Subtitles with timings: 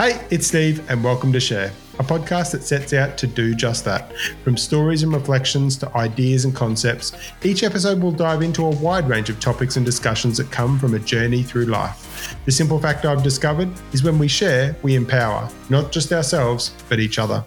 [0.00, 3.84] Hey, it's Steve, and welcome to Share, a podcast that sets out to do just
[3.84, 4.16] that.
[4.42, 9.06] From stories and reflections to ideas and concepts, each episode will dive into a wide
[9.10, 12.34] range of topics and discussions that come from a journey through life.
[12.46, 16.98] The simple fact I've discovered is when we share, we empower, not just ourselves, but
[16.98, 17.44] each other.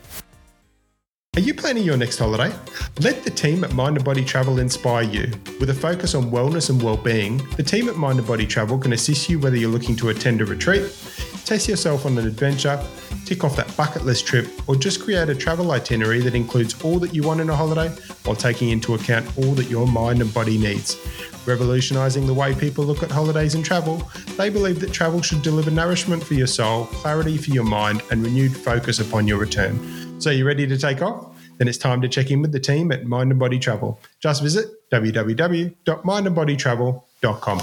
[1.35, 2.55] Are you planning your next holiday?
[2.99, 5.31] Let the team at Mind and Body Travel inspire you.
[5.59, 8.93] With a focus on wellness and well-being, the team at Mind and Body Travel can
[8.93, 10.83] assist you whether you're looking to attend a retreat,
[11.45, 12.81] test yourself on an adventure,
[13.25, 16.99] tick off that bucket list trip, or just create a travel itinerary that includes all
[16.99, 17.89] that you want in a holiday
[18.23, 20.97] while taking into account all that your mind and body needs.
[21.45, 25.69] Revolutionising the way people look at holidays and travel, they believe that travel should deliver
[25.69, 30.21] nourishment for your soul, clarity for your mind, and renewed focus upon your return.
[30.21, 31.33] So, you ready to take off?
[31.57, 33.99] Then it's time to check in with the team at Mind and Body Travel.
[34.19, 37.61] Just visit www.mindandbodytravel.com.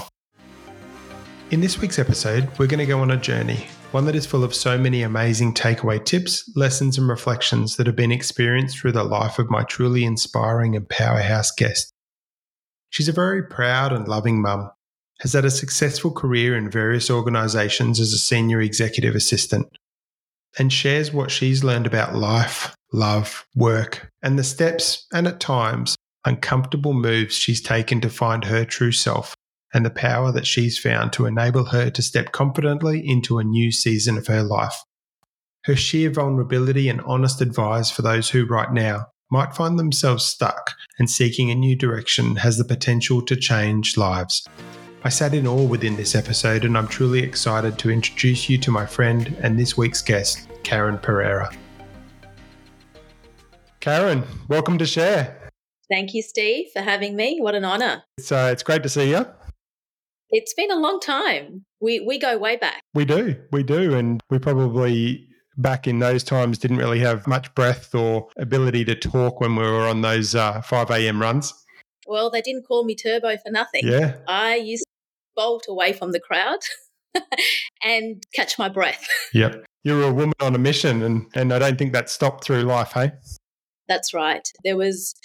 [1.51, 4.45] In this week's episode, we're going to go on a journey, one that is full
[4.45, 9.03] of so many amazing takeaway tips, lessons, and reflections that have been experienced through the
[9.03, 11.91] life of my truly inspiring and powerhouse guest.
[12.89, 14.71] She's a very proud and loving mum,
[15.19, 19.67] has had a successful career in various organisations as a senior executive assistant,
[20.57, 25.97] and shares what she's learned about life, love, work, and the steps and at times
[26.23, 29.35] uncomfortable moves she's taken to find her true self
[29.73, 33.71] and the power that she's found to enable her to step confidently into a new
[33.71, 34.75] season of her life.
[35.65, 40.71] Her sheer vulnerability and honest advice for those who, right now, might find themselves stuck
[40.99, 44.45] and seeking a new direction has the potential to change lives.
[45.03, 48.71] I sat in awe within this episode, and I'm truly excited to introduce you to
[48.71, 51.51] my friend and this week's guest, Karen Pereira.
[53.79, 55.51] Karen, welcome to Share.
[55.89, 57.39] Thank you, Steve, for having me.
[57.41, 58.03] What an honour.
[58.17, 59.25] It's, uh, it's great to see you.
[60.31, 61.65] It's been a long time.
[61.81, 62.81] We, we go way back.
[62.93, 63.35] We do.
[63.51, 63.93] We do.
[63.95, 65.27] And we probably
[65.57, 69.63] back in those times didn't really have much breath or ability to talk when we
[69.63, 71.21] were on those uh, 5 a.m.
[71.21, 71.53] runs.
[72.07, 73.81] Well, they didn't call me Turbo for nothing.
[73.85, 74.15] Yeah.
[74.27, 74.91] I used to
[75.35, 76.59] bolt away from the crowd
[77.83, 79.05] and catch my breath.
[79.33, 79.65] Yep.
[79.83, 82.61] You were a woman on a mission, and, and I don't think that stopped through
[82.63, 83.13] life, hey?
[83.87, 84.47] That's right.
[84.63, 85.15] There was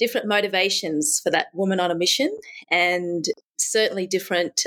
[0.00, 2.36] different motivations for that woman on a mission
[2.72, 3.24] and
[3.60, 4.64] certainly different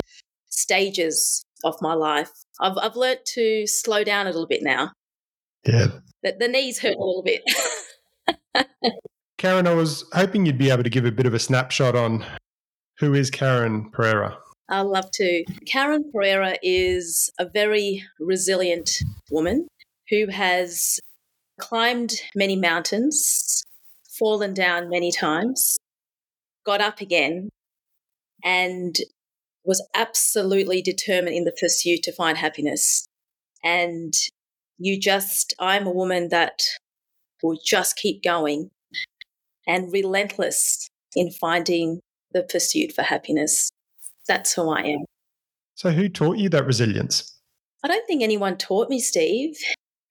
[0.48, 2.30] stages of my life.
[2.60, 4.92] I've, I've learnt to slow down a little bit now.
[5.66, 5.86] Yeah.
[6.22, 7.42] The, the knees hurt a little bit.
[9.38, 12.24] Karen, I was hoping you'd be able to give a bit of a snapshot on
[12.98, 14.38] who is Karen Pereira.
[14.68, 15.44] I'd love to.
[15.66, 18.90] Karen Pereira is a very resilient
[19.30, 19.66] woman
[20.08, 20.98] who has
[21.60, 23.62] climbed many mountains,
[24.18, 25.76] fallen down many times,
[26.64, 27.50] got up again,
[28.44, 28.96] and
[29.64, 33.06] was absolutely determined in the pursuit to find happiness.
[33.64, 34.12] And
[34.78, 36.60] you just, I'm a woman that
[37.42, 38.70] will just keep going
[39.66, 42.00] and relentless in finding
[42.32, 43.70] the pursuit for happiness.
[44.28, 45.04] That's who I am.
[45.76, 47.38] So, who taught you that resilience?
[47.82, 49.56] I don't think anyone taught me, Steve.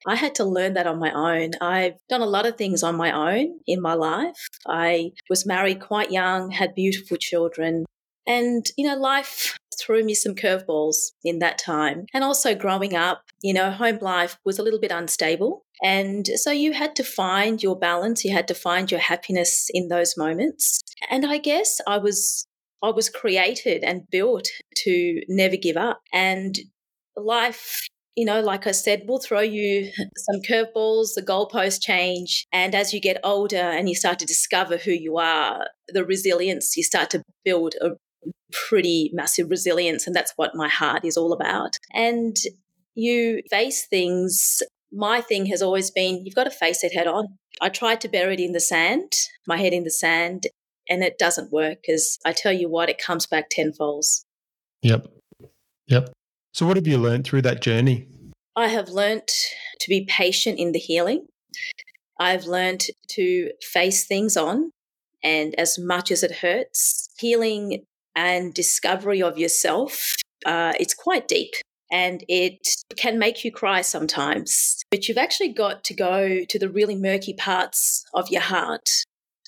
[0.06, 1.52] I had to learn that on my own.
[1.62, 4.48] I've done a lot of things on my own in my life.
[4.68, 7.86] I was married quite young, had beautiful children,
[8.28, 12.06] and, you know, life threw me some curveballs in that time.
[12.13, 15.66] And also growing up, you know, home life was a little bit unstable.
[15.84, 19.89] And so you had to find your balance, you had to find your happiness in
[19.89, 20.81] those moments.
[21.09, 22.45] And I guess I was
[22.81, 24.47] I was created and built
[24.84, 26.01] to never give up.
[26.11, 26.57] And
[27.16, 32.45] life you know, like I said, will throw you some curveballs, the goalposts change.
[32.51, 36.78] And as you get older and you start to discover who you are, the resilience,
[36.78, 37.91] you start to build a
[38.51, 40.07] pretty massive resilience.
[40.07, 41.78] And that's what my heart is all about.
[41.94, 42.35] And
[42.95, 44.61] you face things.
[44.91, 47.37] My thing has always been you've got to face it head on.
[47.61, 49.11] I tried to bury it in the sand,
[49.47, 50.47] my head in the sand,
[50.90, 54.05] and it doesn't work because I tell you what, it comes back tenfold.
[54.81, 55.08] Yep.
[55.87, 56.14] Yep.
[56.53, 58.08] So, what have you learned through that journey?
[58.55, 59.31] I have learnt
[59.79, 61.28] to be patient in the healing.
[62.19, 64.72] I've learnt to face things on,
[65.23, 67.85] and as much as it hurts, healing
[68.16, 70.16] and discovery of yourself,
[70.46, 71.54] uh, it's quite deep
[71.94, 72.68] and it
[72.98, 74.82] can make you cry sometimes.
[74.90, 78.90] But you've actually got to go to the really murky parts of your heart,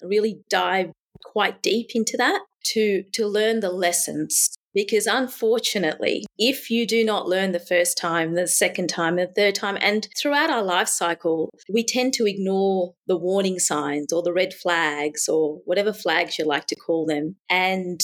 [0.04, 0.92] really dive
[1.24, 4.56] quite deep into that to, to learn the lessons.
[4.76, 9.56] Because unfortunately, if you do not learn the first time, the second time, the third
[9.56, 14.34] time, and throughout our life cycle, we tend to ignore the warning signs or the
[14.34, 17.38] red flags or whatever flags you like to call them.
[17.50, 18.02] And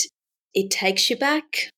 [0.54, 1.70] it takes you back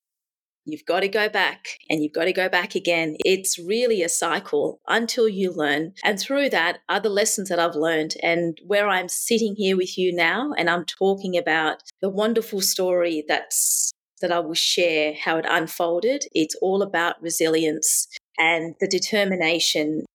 [0.66, 3.18] You've got to go back and you've got to go back again.
[3.25, 5.94] It's really a cycle until you learn.
[6.04, 8.16] And through that are the lessons that I've learned.
[8.24, 13.24] And where I'm sitting here with you now and I'm talking about the wonderful story
[13.28, 13.92] that's
[14.22, 16.24] that I will share how it unfolded.
[16.31, 20.06] It's all about resilience and the determination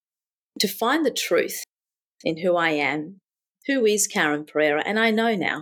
[0.59, 1.63] to find the truth
[2.23, 3.19] in who I am.
[3.67, 4.81] Who is Karen Pereira?
[4.83, 5.61] And I know now.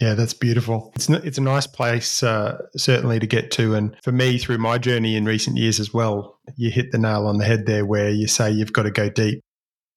[0.00, 0.92] Yeah, that's beautiful.
[0.94, 4.76] It's it's a nice place, uh, certainly to get to, and for me, through my
[4.76, 8.10] journey in recent years as well, you hit the nail on the head there, where
[8.10, 9.40] you say you've got to go deep.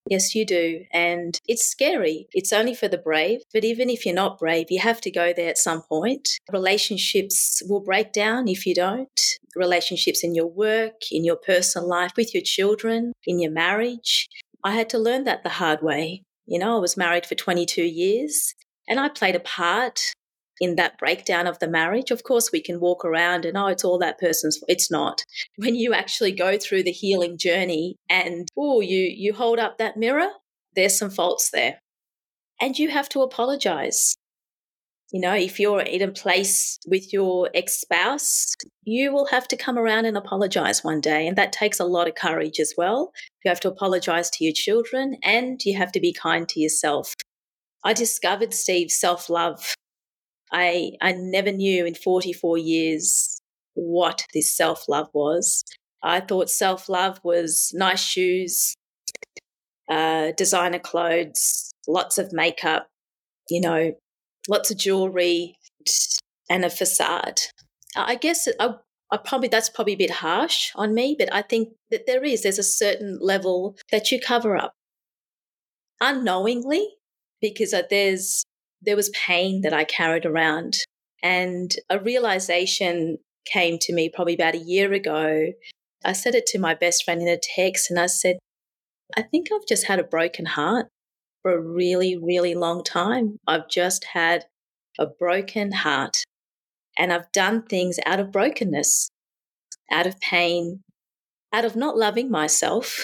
[0.09, 2.27] Yes, you do, and it's scary.
[2.31, 5.33] It's only for the brave, but even if you're not brave, you have to go
[5.35, 6.29] there at some point.
[6.51, 9.19] Relationships will break down if you don't.
[9.55, 14.29] Relationships in your work, in your personal life, with your children, in your marriage.
[14.63, 16.23] I had to learn that the hard way.
[16.45, 18.55] You know, I was married for 22 years
[18.89, 19.99] and I played a part
[20.59, 22.11] in that breakdown of the marriage.
[22.11, 24.59] Of course, we can walk around and, oh, it's all that person's.
[24.67, 25.23] It's not.
[25.57, 29.97] When you actually go through the healing journey and, oh, you, you hold up that
[29.97, 30.29] mirror,
[30.75, 31.79] there's some faults there.
[32.61, 34.15] And you have to apologize.
[35.11, 38.53] You know, if you're in a place with your ex spouse,
[38.83, 41.25] you will have to come around and apologize one day.
[41.25, 43.11] And that takes a lot of courage as well.
[43.43, 47.15] You have to apologize to your children and you have to be kind to yourself.
[47.83, 49.75] I discovered Steve self love.
[50.51, 53.41] I I never knew in 44 years
[53.73, 55.63] what this self love was.
[56.03, 58.75] I thought self love was nice shoes,
[59.89, 62.87] uh, designer clothes, lots of makeup,
[63.49, 63.93] you know,
[64.47, 65.55] lots of jewelry,
[66.49, 67.41] and a facade.
[67.95, 68.75] I guess I,
[69.11, 72.43] I probably that's probably a bit harsh on me, but I think that there is
[72.43, 74.73] there's a certain level that you cover up
[76.01, 76.95] unknowingly
[77.41, 78.43] because uh, there's
[78.81, 80.77] there was pain that I carried around,
[81.21, 85.47] and a realization came to me probably about a year ago.
[86.03, 88.37] I said it to my best friend in a text, and I said,
[89.17, 90.87] "I think I've just had a broken heart
[91.41, 93.37] for a really, really long time.
[93.47, 94.45] I've just had
[94.97, 96.23] a broken heart,
[96.97, 99.09] and I've done things out of brokenness,
[99.91, 100.81] out of pain,
[101.53, 103.03] out of not loving myself."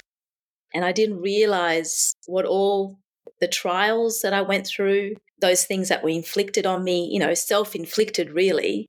[0.73, 2.99] And I didn't realize what all
[3.45, 7.35] the trials that I went through, those things that were inflicted on me, you know,
[7.35, 8.87] self inflicted really.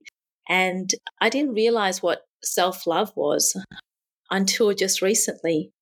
[0.48, 3.54] And I didn't realize what self love was
[4.30, 5.72] until just recently.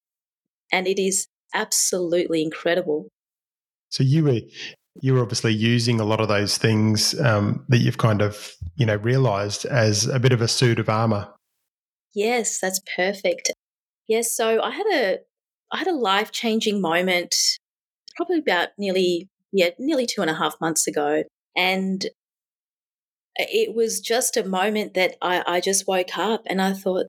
[0.72, 3.06] And it is absolutely incredible.
[3.90, 4.40] So you were
[5.00, 8.86] you were obviously using a lot of those things um, that you've kind of you
[8.86, 11.28] know realized as a bit of a suit of armor.
[12.12, 13.52] Yes, that's perfect.
[14.08, 15.18] Yes, so I had a
[15.70, 17.36] I had a life changing moment
[18.16, 21.24] probably about nearly, yeah, nearly two and a half months ago.
[21.56, 22.06] And
[23.36, 27.06] it was just a moment that I, I just woke up and I thought,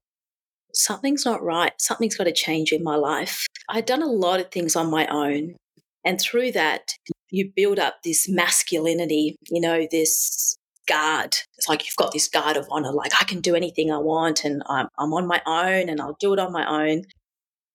[0.74, 1.74] something's not right.
[1.80, 3.46] Something's got to change in my life.
[3.70, 5.56] I'd done a lot of things on my own.
[6.04, 6.94] And through that,
[7.32, 10.56] you build up this masculinity, you know, this
[10.88, 11.38] guard.
[11.58, 14.44] It's like you've got this guard of honor, like I can do anything I want
[14.44, 17.04] and I'm, I'm on my own and I'll do it on my own.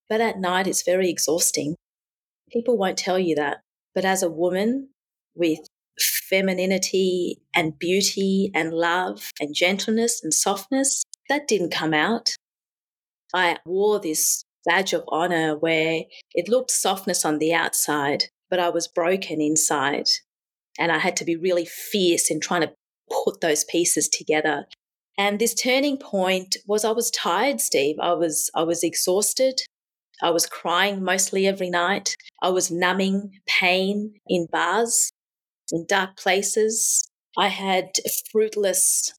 [0.08, 1.76] But at night, it's very exhausting.
[2.52, 3.58] People won't tell you that.
[3.94, 4.90] But as a woman
[5.34, 5.60] with
[5.98, 12.34] femininity and beauty and love and gentleness and softness, that didn't come out.
[13.34, 16.02] I wore this badge of honor where
[16.34, 20.08] it looked softness on the outside, but I was broken inside.
[20.78, 22.72] And I had to be really fierce in trying to
[23.24, 24.66] put those pieces together.
[25.18, 27.96] And this turning point was I was tired, Steve.
[28.00, 29.60] I was I was exhausted.
[30.22, 32.16] I was crying mostly every night.
[32.42, 35.10] I was numbing pain in bars,
[35.72, 37.08] in dark places.
[37.38, 37.90] I had
[38.30, 39.12] fruitless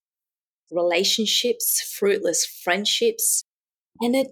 [0.72, 3.44] relationships, fruitless friendships.
[4.00, 4.28] And it,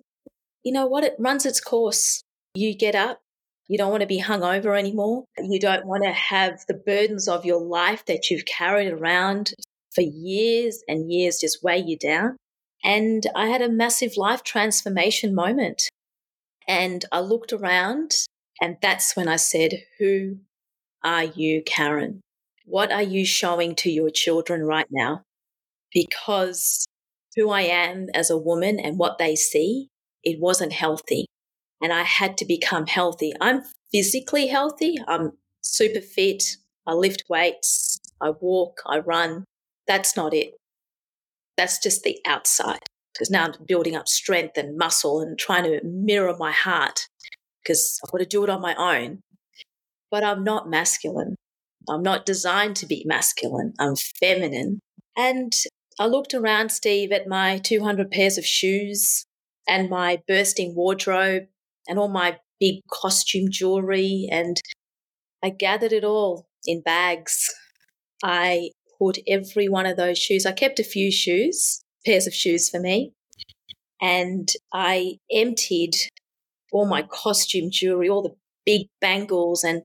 [0.63, 1.03] you know what?
[1.03, 2.21] It runs its course.
[2.55, 3.19] You get up,
[3.69, 5.25] you don't want to be hungover anymore.
[5.37, 9.53] You don't want to have the burdens of your life that you've carried around
[9.93, 12.35] for years and years just weigh you down.
[12.83, 15.83] And I had a massive life transformation moment.
[16.69, 18.13] And I looked around,
[18.61, 20.37] and that's when I said, Who
[21.03, 22.21] are you, Karen?
[22.65, 25.23] What are you showing to your children right now?
[25.93, 26.87] Because
[27.35, 29.89] who I am as a woman and what they see,
[30.23, 31.25] it wasn't healthy.
[31.81, 33.33] And I had to become healthy.
[33.41, 34.97] I'm physically healthy.
[35.07, 36.57] I'm super fit.
[36.87, 37.99] I lift weights.
[38.21, 38.81] I walk.
[38.85, 39.45] I run.
[39.87, 40.55] That's not it.
[41.57, 45.81] That's just the outside because now I'm building up strength and muscle and trying to
[45.83, 47.07] mirror my heart
[47.63, 49.21] because I've got to do it on my own.
[50.11, 51.35] But I'm not masculine.
[51.87, 53.73] I'm not designed to be masculine.
[53.79, 54.79] I'm feminine.
[55.17, 55.53] And
[55.99, 59.25] I looked around, Steve, at my 200 pairs of shoes
[59.67, 61.43] and my bursting wardrobe
[61.87, 64.27] and all my big costume jewelry.
[64.31, 64.61] And
[65.43, 67.53] I gathered it all in bags.
[68.23, 72.69] I put every one of those shoes, I kept a few shoes, pairs of shoes
[72.69, 73.13] for me.
[74.01, 75.95] And I emptied
[76.71, 79.83] all my costume jewelry, all the big bangles, and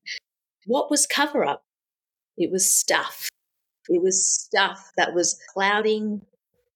[0.66, 1.62] what was cover up?
[2.36, 3.28] It was stuff.
[3.88, 6.22] It was stuff that was clouding,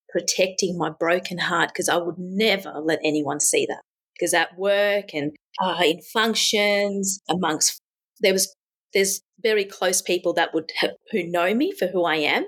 [0.09, 3.83] protecting my broken heart because I would never let anyone see that.
[4.14, 7.80] Because at work and uh, in functions, amongst
[8.21, 8.52] there was
[8.95, 10.71] there's very close people that would
[11.12, 12.47] who know me for who I am,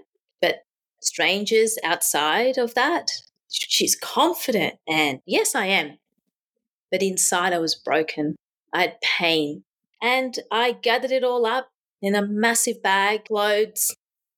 [1.00, 3.10] strangers outside of that,
[3.48, 5.98] she's confident, and yes, I am.
[6.90, 8.36] But inside, I was broken.
[8.72, 9.64] I had pain,
[10.02, 11.68] and I gathered it all up
[12.02, 13.94] in a massive bag, loads,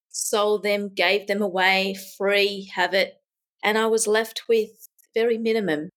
[0.09, 3.15] sold them, gave them away, free, have it.
[3.63, 4.69] And I was left with
[5.13, 5.89] very minimum.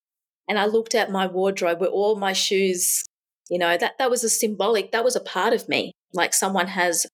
[0.48, 3.04] And I looked at my wardrobe where all my shoes,
[3.50, 5.92] you know, that, that was a symbolic, that was a part of me.
[6.12, 7.06] Like someone has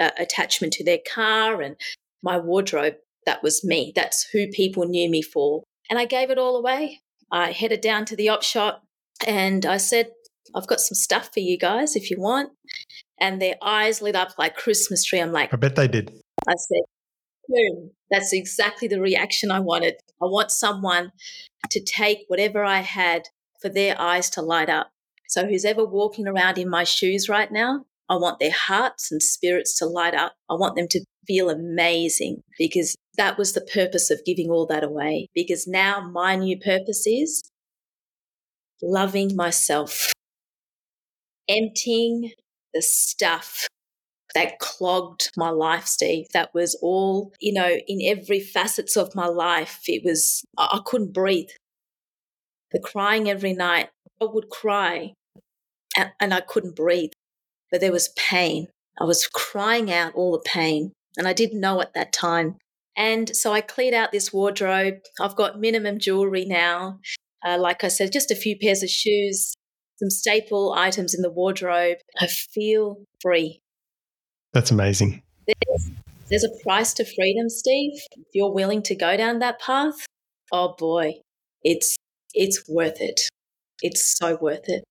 [0.00, 1.76] attachment to their car and
[2.22, 2.94] my wardrobe,
[3.26, 3.92] that was me.
[3.94, 5.62] That's who people knew me for.
[5.88, 7.00] And I gave it all away.
[7.30, 8.82] I headed down to the op shop
[9.26, 10.10] and I said,
[10.54, 12.50] I've got some stuff for you guys if you want.
[13.20, 15.20] And their eyes lit up like Christmas tree.
[15.20, 16.10] I'm like, I bet they did.
[16.48, 16.82] I said,
[17.48, 19.94] boom, that's exactly the reaction I wanted.
[20.22, 21.12] I want someone
[21.70, 23.28] to take whatever I had
[23.60, 24.90] for their eyes to light up.
[25.28, 29.22] So, who's ever walking around in my shoes right now, I want their hearts and
[29.22, 30.34] spirits to light up.
[30.48, 34.84] I want them to feel amazing because that was the purpose of giving all that
[34.84, 35.28] away.
[35.34, 37.42] Because now my new purpose is
[38.82, 40.12] loving myself,
[41.48, 42.32] emptying
[42.72, 43.66] the stuff
[44.34, 46.26] that clogged my life, Steve.
[46.32, 49.80] That was all, you know, in every facets of my life.
[49.86, 51.48] It was, I couldn't breathe.
[52.70, 53.88] The crying every night,
[54.22, 55.14] I would cry
[55.96, 57.10] and, and I couldn't breathe,
[57.70, 58.68] but there was pain.
[59.00, 62.56] I was crying out all the pain and I didn't know at that time.
[62.96, 64.96] And so I cleared out this wardrobe.
[65.20, 66.98] I've got minimum jewelry now.
[67.44, 69.54] Uh, like I said, just a few pairs of shoes,
[69.98, 71.98] some staple items in the wardrobe.
[72.18, 73.60] I feel free.
[74.52, 75.22] That's amazing.
[75.46, 75.90] There's,
[76.28, 77.92] there's a price to freedom, Steve.
[78.16, 79.94] If you're willing to go down that path,
[80.52, 81.14] oh boy,
[81.62, 81.96] it's
[82.34, 83.28] it's worth it.
[83.82, 84.84] It's so worth it.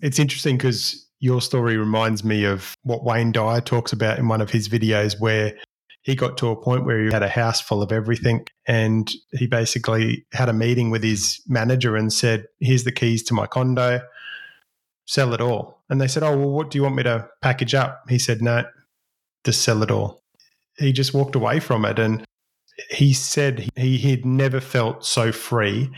[0.00, 4.40] It's interesting because your story reminds me of what Wayne Dyer talks about in one
[4.40, 5.54] of his videos where
[6.02, 9.46] he got to a point where he had a house full of everything and he
[9.46, 14.00] basically had a meeting with his manager and said, Here's the keys to my condo,
[15.06, 15.84] sell it all.
[15.88, 18.02] And they said, Oh, well, what do you want me to package up?
[18.08, 18.64] He said, No,
[19.44, 20.20] just sell it all.
[20.76, 22.00] He just walked away from it.
[22.00, 22.24] And
[22.90, 25.88] he said he had never felt so free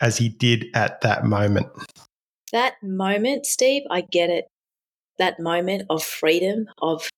[0.00, 1.68] as he did at that moment.
[2.50, 4.46] That moment, Steve, I get it.
[5.18, 7.08] That moment of freedom, of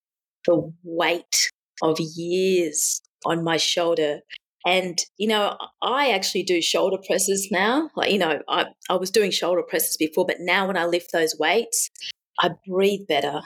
[0.46, 1.50] the weight
[1.82, 4.20] of years on my shoulder.
[4.66, 7.90] And, you know, I actually do shoulder presses now.
[7.96, 11.12] Like, you know, I, I was doing shoulder presses before, but now when I lift
[11.12, 11.90] those weights,
[12.40, 13.42] I breathe better.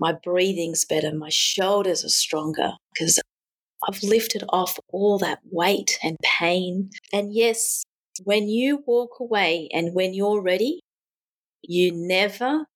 [0.00, 1.14] My breathing's better.
[1.14, 3.20] My shoulders are stronger because
[3.86, 6.90] I've lifted off all that weight and pain.
[7.12, 7.84] And yes,
[8.24, 10.80] when you walk away and when you're ready,
[11.62, 12.66] you never,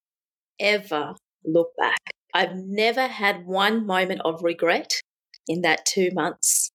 [0.61, 2.01] ever look back.
[2.35, 5.01] I've never had one moment of regret
[5.47, 6.71] in that two months.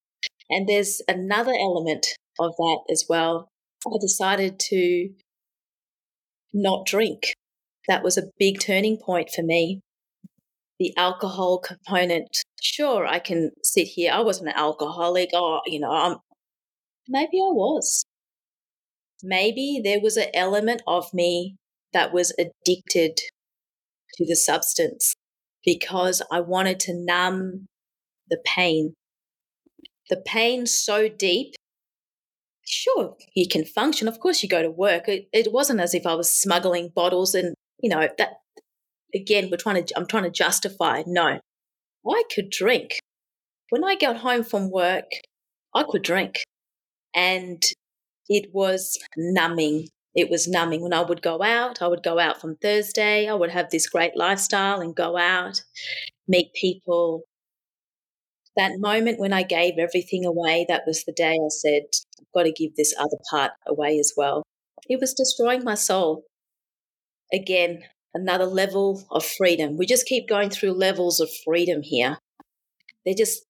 [0.50, 2.08] And there's another element
[2.40, 3.48] of that as well.
[3.86, 5.10] I decided to
[6.54, 7.34] not drink.
[7.88, 9.82] That was a big turning point for me.
[10.80, 12.30] The alcohol component.
[12.62, 14.12] Sure, I can sit here.
[14.12, 15.30] I wasn't an alcoholic.
[15.34, 16.18] Oh, you know, I'm,
[17.08, 18.06] maybe I was.
[19.22, 21.56] Maybe there was an element of me
[21.94, 23.20] that was addicted
[24.16, 25.14] to the substance
[25.66, 27.68] because I wanted to numb
[28.30, 28.94] the pain.
[30.10, 31.56] The pain so deep.
[32.66, 34.08] Sure, you can function.
[34.08, 35.08] Of course, you go to work.
[35.08, 38.34] It, it wasn't as if I was smuggling bottles and, you know, that
[39.14, 41.04] again, we're trying to, I'm trying to justify.
[41.06, 41.40] No,
[42.08, 43.00] I could drink.
[43.70, 45.06] When I got home from work,
[45.76, 46.44] I could drink.
[47.16, 47.64] And
[48.30, 49.88] it was numbing.
[50.16, 50.82] It was numbing.
[50.82, 53.28] When I would go out, I would go out from Thursday.
[53.28, 55.62] I would have this great lifestyle and go out,
[56.28, 57.24] meet people.
[58.56, 61.84] That moment when I gave everything away, that was the day I said,
[62.20, 64.44] I've got to give this other part away as well.
[64.88, 66.26] It was destroying my soul.
[67.34, 67.82] Again,
[68.14, 69.78] another level of freedom.
[69.78, 72.20] We just keep going through levels of freedom here.
[73.04, 73.44] They're just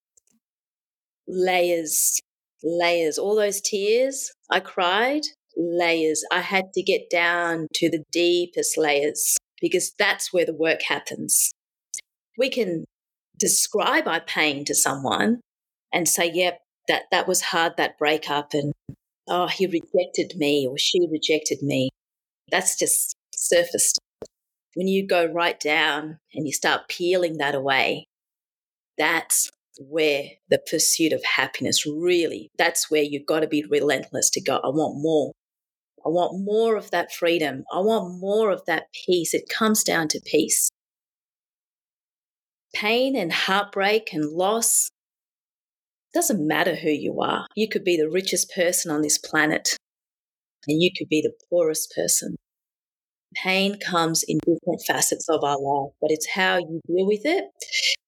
[1.28, 2.22] layers
[2.64, 3.18] layers.
[3.18, 5.24] All those tears I cried,
[5.58, 6.24] layers.
[6.32, 11.52] I had to get down to the deepest layers because that's where the work happens.
[12.38, 12.86] We can
[13.40, 15.42] describe our pain to someone
[15.94, 18.74] and say, yep, that, that was hard, that breakup, and
[19.28, 21.90] oh, he rejected me or she rejected me.
[22.52, 23.94] That's just surface.
[24.76, 28.06] When you go right down and you start peeling that away,
[28.98, 34.42] that's where the pursuit of happiness really, that's where you've got to be relentless to
[34.42, 35.32] go, I want more.
[36.06, 37.64] I want more of that freedom.
[37.72, 39.34] I want more of that peace.
[39.34, 40.70] It comes down to peace.
[42.74, 44.90] Pain and heartbreak and loss
[46.14, 47.48] doesn't matter who you are.
[47.56, 49.78] You could be the richest person on this planet
[50.68, 52.36] and you could be the poorest person.
[53.36, 57.46] Pain comes in different facets of our life, but it's how you deal with it.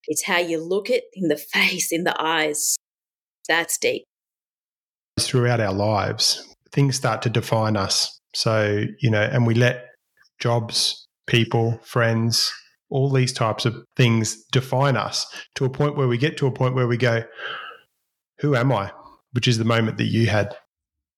[0.08, 2.76] It's how you look it in the face, in the eyes.
[3.48, 4.04] That's deep.
[5.20, 8.20] Throughout our lives, things start to define us.
[8.36, 9.86] So, you know, and we let
[10.40, 12.54] jobs, people, friends,
[12.90, 16.52] all these types of things define us to a point where we get to a
[16.52, 17.24] point where we go,
[18.40, 18.92] who am I?
[19.32, 20.56] Which is the moment that you had.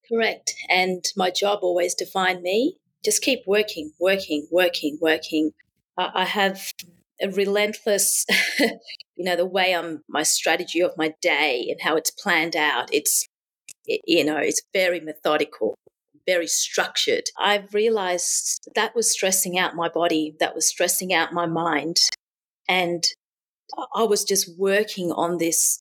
[0.08, 0.54] Correct.
[0.70, 2.78] And my job always defined me.
[3.04, 5.52] Just keep working, working, working, working.
[5.98, 6.62] I have
[7.22, 8.26] a relentless,
[8.60, 12.94] you know, the way I'm, my strategy of my day and how it's planned out.
[12.94, 13.28] It's,
[13.88, 15.76] you know, it's very methodical,
[16.26, 17.24] very structured.
[17.40, 21.98] I've realized that was stressing out my body, that was stressing out my mind.
[22.70, 23.04] And
[23.96, 25.80] I was just working on this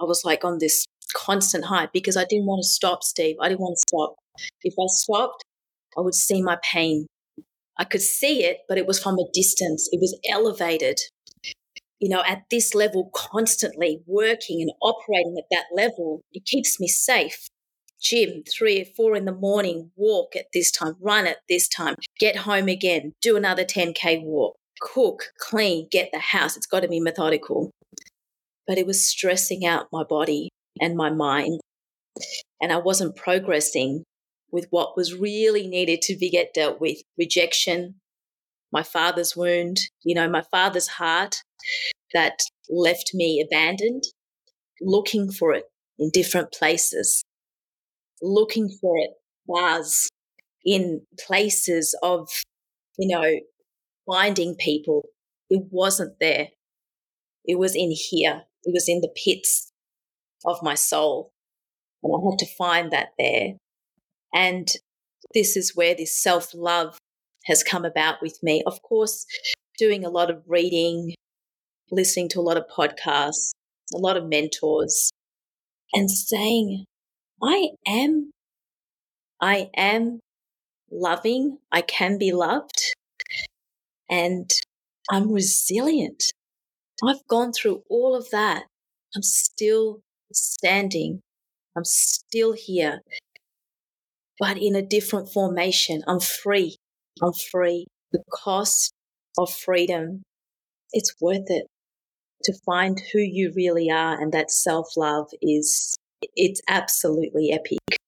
[0.00, 3.36] I was like on this constant high because I didn't want to stop, Steve.
[3.40, 4.14] I didn't want to stop.
[4.62, 5.44] If I stopped,
[5.96, 7.06] I would see my pain.
[7.78, 9.88] I could see it, but it was from a distance.
[9.92, 11.00] It was elevated.
[12.02, 16.86] You know, at this level, constantly working and operating at that level, it keeps me
[16.88, 17.46] safe.
[18.02, 21.94] Gym, three or four in the morning, walk at this time, run at this time,
[22.18, 26.56] get home again, do another 10K walk, cook, clean, get the house.
[26.56, 27.70] It's got to be methodical
[28.66, 30.48] but it was stressing out my body
[30.80, 31.60] and my mind.
[32.60, 34.04] And I wasn't progressing
[34.50, 37.96] with what was really needed to be get dealt with rejection,
[38.72, 41.42] my father's wound, you know, my father's heart
[42.14, 44.04] that left me abandoned,
[44.80, 45.64] looking for it
[45.98, 47.22] in different places,
[48.22, 49.10] looking for it
[49.46, 50.08] bars
[50.64, 52.28] in places of,
[52.98, 53.38] you know,
[54.10, 55.02] finding people.
[55.50, 56.48] It wasn't there.
[57.44, 58.42] It was in here.
[58.64, 59.72] It was in the pits
[60.44, 61.32] of my soul.
[62.02, 63.54] And I had to find that there.
[64.34, 64.68] And
[65.34, 66.98] this is where this self love
[67.44, 68.62] has come about with me.
[68.66, 69.26] Of course,
[69.78, 71.14] doing a lot of reading,
[71.90, 73.50] listening to a lot of podcasts,
[73.94, 75.10] a lot of mentors,
[75.92, 76.84] and saying,
[77.42, 78.30] I am,
[79.40, 80.20] I am
[80.90, 82.94] loving, I can be loved,
[84.08, 84.50] and
[85.10, 86.32] I'm resilient.
[87.04, 88.64] I've gone through all of that.
[89.16, 90.00] I'm still
[90.32, 91.20] standing.
[91.76, 93.00] I'm still here,
[94.38, 96.02] but in a different formation.
[96.06, 96.76] I'm free.
[97.20, 97.86] I'm free.
[98.12, 98.92] The cost
[99.38, 100.22] of freedom,
[100.92, 101.66] it's worth it
[102.44, 104.20] to find who you really are.
[104.20, 105.96] And that self love is,
[106.36, 107.98] it's absolutely epic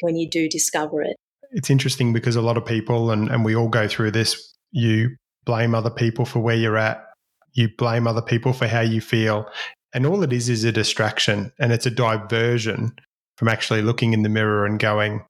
[0.00, 1.16] when you do discover it.
[1.52, 5.16] It's interesting because a lot of people, and, and we all go through this, you
[5.44, 7.04] blame other people for where you're at
[7.52, 9.46] you blame other people for how you feel.
[9.92, 12.92] And all it is is a distraction and it's a diversion
[13.36, 15.24] from actually looking in the mirror and going,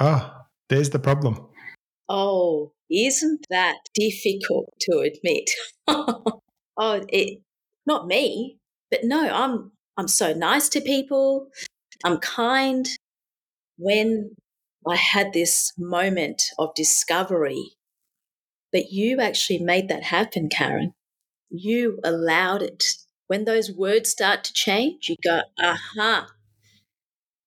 [0.00, 0.30] oh,
[0.68, 1.46] there's the problem.
[2.08, 5.50] Oh, isn't that difficult to admit?
[5.88, 6.40] oh,
[7.08, 7.40] it,
[7.86, 8.58] not me,
[8.90, 11.48] but no, I'm, I'm so nice to people.
[12.04, 12.88] I'm kind.
[13.76, 14.36] When
[14.86, 17.72] I had this moment of discovery,
[18.72, 20.94] but you actually made that happen, Karen
[21.54, 22.84] you allowed it.
[23.26, 26.28] When those words start to change, you go, aha,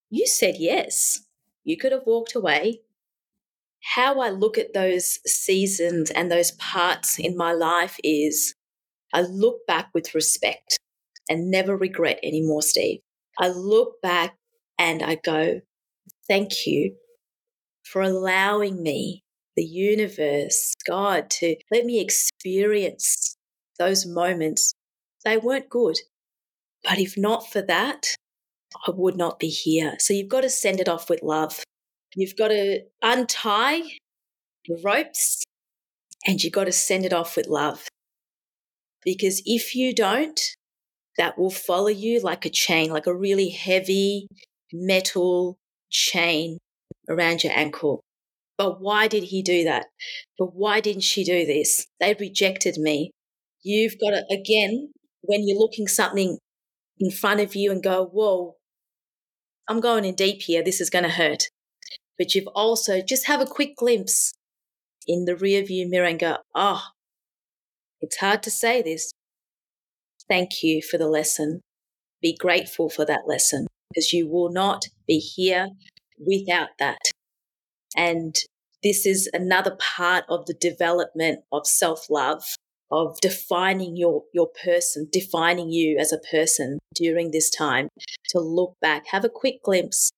[0.10, 1.22] you said yes.
[1.64, 2.82] You could have walked away.
[3.96, 8.54] How I look at those seasons and those parts in my life is
[9.14, 10.78] I look back with respect
[11.30, 13.00] and never regret anymore, Steve.
[13.40, 14.36] I look back
[14.78, 15.62] and I go,
[16.28, 16.96] thank you
[17.84, 19.24] for allowing me,
[19.56, 23.38] the universe, God, to let me experience
[23.80, 24.74] those moments,
[25.24, 25.98] they weren't good.
[26.84, 28.08] But if not for that,
[28.86, 29.96] I would not be here.
[30.00, 31.64] So you've got to send it off with love.
[32.16, 33.82] You've got to untie
[34.66, 35.44] the ropes
[36.26, 37.88] and you've got to send it off with love.
[39.04, 40.40] Because if you don't,
[41.18, 44.28] that will follow you like a chain, like a really heavy
[44.74, 45.58] metal
[45.90, 46.58] chain
[47.10, 48.02] around your ankle.
[48.58, 49.86] But why did he do that?
[50.38, 51.86] But why didn't she do this?
[52.00, 53.12] They rejected me.
[53.64, 54.92] You've got to, again,
[55.22, 56.38] when you're looking something
[57.00, 58.56] in front of you and go, whoa,
[59.70, 60.64] I'm going in deep here.
[60.64, 61.44] This is going to hurt.
[62.18, 64.34] But you've also just have a quick glimpse
[65.08, 66.82] in the rear view mirror and go, oh,
[68.02, 69.12] it's hard to say this.
[70.28, 71.62] Thank you for the lesson.
[72.22, 75.70] Be grateful for that lesson because you will not be here
[76.20, 77.00] without that.
[77.96, 78.36] And
[78.84, 82.44] this is another part of the development of self love,
[82.92, 87.88] of defining your, your person, defining you as a person during this time
[88.30, 90.12] to look back, have a quick glimpse,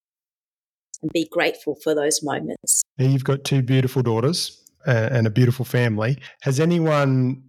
[1.02, 2.84] and be grateful for those moments.
[2.98, 6.18] You've got two beautiful daughters uh, and a beautiful family.
[6.42, 7.44] Has anyone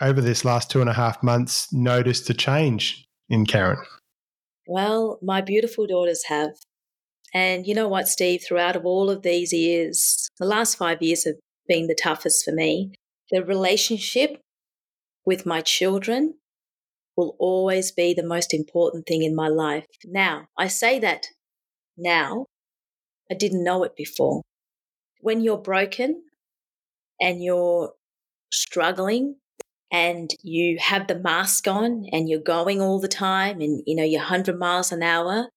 [0.00, 3.78] over this last two and a half months noticed a change in Karen?
[4.66, 6.50] Well, my beautiful daughters have.
[7.34, 11.24] And you know what, Steve, throughout of all of these years, the last five years
[11.24, 11.36] have
[11.68, 12.92] been the toughest for me.
[13.30, 14.40] The relationship
[15.24, 16.34] with my children
[17.16, 19.86] will always be the most important thing in my life.
[20.04, 21.28] Now, I say that
[21.96, 22.46] now.
[23.30, 24.42] I didn't know it before.
[25.20, 26.22] When you're broken
[27.20, 27.92] and you're
[28.52, 29.36] struggling
[29.90, 34.04] and you have the mask on and you're going all the time and you know
[34.04, 35.48] you're 100 miles an hour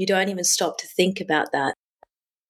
[0.00, 1.74] you don't even stop to think about that.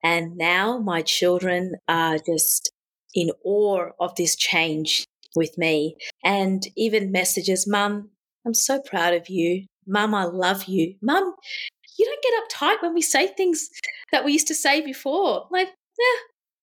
[0.05, 2.71] And now my children are just
[3.13, 5.05] in awe of this change
[5.35, 5.97] with me.
[6.25, 8.11] And even messages mum
[8.47, 9.67] i'm so proud of you.
[9.87, 10.95] Mum i love you.
[11.03, 11.35] Mum
[12.01, 13.69] you don't get uptight when we say things
[14.11, 16.21] that we used to say before like yeah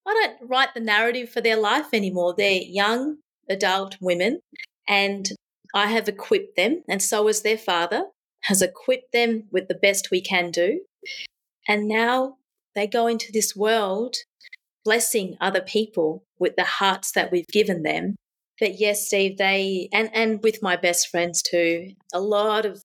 [0.08, 2.34] I don't write the narrative for their life anymore.
[2.36, 3.18] They're young
[3.50, 4.40] adult women,
[4.88, 5.28] and
[5.76, 8.06] I have equipped them, and so has their father,
[8.44, 10.82] has equipped them with the best we can do.
[11.68, 12.38] And now
[12.74, 14.16] they go into this world
[14.86, 18.16] blessing other people with the hearts that we've given them.
[18.60, 22.82] But yes, Steve, they, and, and with my best friends too, a lot of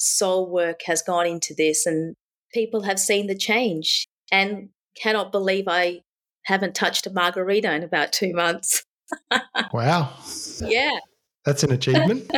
[0.00, 2.14] soul work has gone into this, and
[2.52, 6.00] people have seen the change and cannot believe I
[6.46, 8.84] haven't touched a margarita in about two months.
[9.72, 10.12] wow.
[10.62, 10.98] Yeah.
[11.46, 12.30] That's an achievement.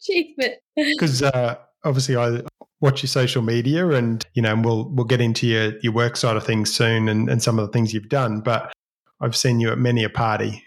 [0.00, 0.54] achievement.
[0.74, 2.40] Because uh, obviously, I
[2.80, 6.16] watch your social media, and you know, and we'll we'll get into your your work
[6.16, 8.40] side of things soon, and, and some of the things you've done.
[8.40, 8.72] But
[9.20, 10.64] I've seen you at many a party.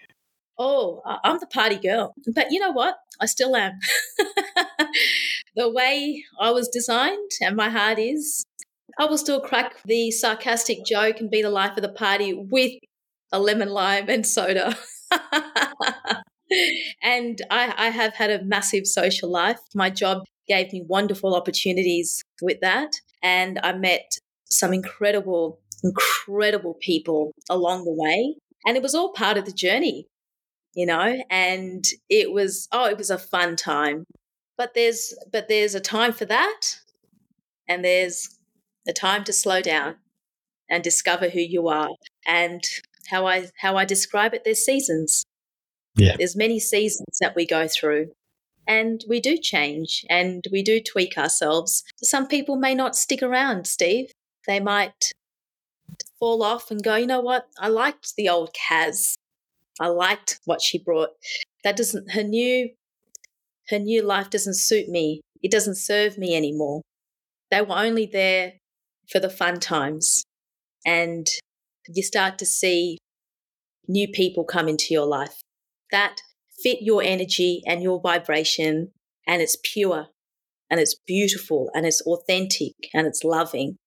[0.57, 2.13] Oh, I'm the party girl.
[2.33, 2.97] But you know what?
[3.19, 3.79] I still am.
[5.55, 8.45] the way I was designed and my heart is,
[8.97, 12.73] I will still crack the sarcastic joke and be the life of the party with
[13.31, 14.77] a lemon lime and soda.
[17.03, 19.59] and I, I have had a massive social life.
[19.75, 22.91] My job gave me wonderful opportunities with that.
[23.21, 28.35] And I met some incredible, incredible people along the way.
[28.65, 30.07] And it was all part of the journey,
[30.73, 34.05] you know, and it was, oh, it was a fun time.
[34.57, 36.61] But there's, but there's a time for that.
[37.67, 38.37] And there's
[38.87, 39.95] a time to slow down
[40.69, 41.89] and discover who you are.
[42.25, 42.63] And
[43.09, 45.23] how I how I describe it, there's seasons.
[45.95, 46.15] Yeah.
[46.17, 48.11] There's many seasons that we go through.
[48.67, 51.83] And we do change and we do tweak ourselves.
[52.03, 54.11] Some people may not stick around, Steve.
[54.45, 55.11] They might
[56.19, 57.47] fall off and go, you know what?
[57.59, 59.15] I liked the old Kaz.
[59.79, 61.09] I liked what she brought.
[61.63, 62.69] That doesn't her new
[63.69, 65.21] her new life doesn't suit me.
[65.41, 66.81] It doesn't serve me anymore.
[67.51, 68.53] They were only there
[69.11, 70.23] for the fun times.
[70.85, 71.27] And
[71.87, 72.97] you start to see
[73.87, 75.41] new people come into your life
[75.91, 76.21] that
[76.63, 78.91] fit your energy and your vibration,
[79.27, 80.07] and it's pure
[80.69, 83.77] and it's beautiful and it's authentic and it's loving.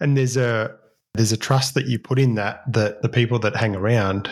[0.00, 0.76] And there's a
[1.14, 4.28] there's a trust that you put in that that the people that hang around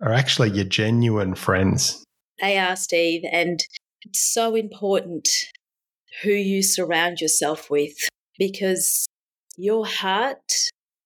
[0.00, 2.04] are actually your genuine friends.
[2.40, 3.60] They are, Steve, and
[4.02, 5.28] it's so important
[6.22, 7.94] who you surround yourself with
[8.38, 9.06] because
[9.56, 10.52] your heart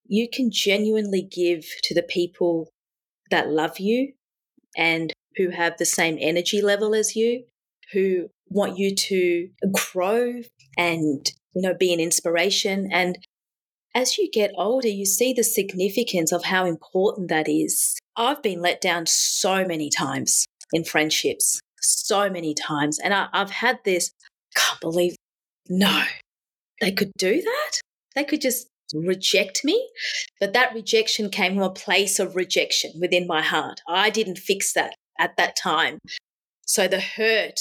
[0.07, 2.69] you can genuinely give to the people
[3.31, 4.13] that love you
[4.77, 7.43] and who have the same energy level as you,
[7.91, 10.41] who want you to grow
[10.77, 12.87] and, you know, be an inspiration.
[12.91, 13.17] And
[13.93, 17.97] as you get older, you see the significance of how important that is.
[18.17, 22.99] I've been let down so many times in friendships, so many times.
[22.99, 24.11] And I, have had this,
[24.55, 25.15] can't believe,
[25.69, 26.03] no,
[26.81, 27.71] they could do that?
[28.15, 29.89] They could just reject me.
[30.39, 33.81] But that rejection came from a place of rejection within my heart.
[33.87, 35.99] I didn't fix that at that time.
[36.65, 37.59] So the hurt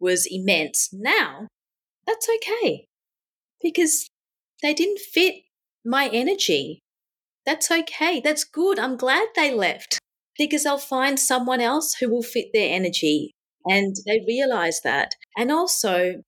[0.00, 0.90] was immense.
[0.92, 1.48] Now,
[2.06, 2.86] that's okay.
[3.62, 4.08] because
[4.62, 5.36] they didn't fit
[5.84, 6.81] my energy.
[7.44, 8.20] That's okay.
[8.20, 8.78] That's good.
[8.78, 9.98] I'm glad they left
[10.38, 13.32] because I'll find someone else who will fit their energy.
[13.66, 15.12] And they realize that.
[15.36, 16.22] And also,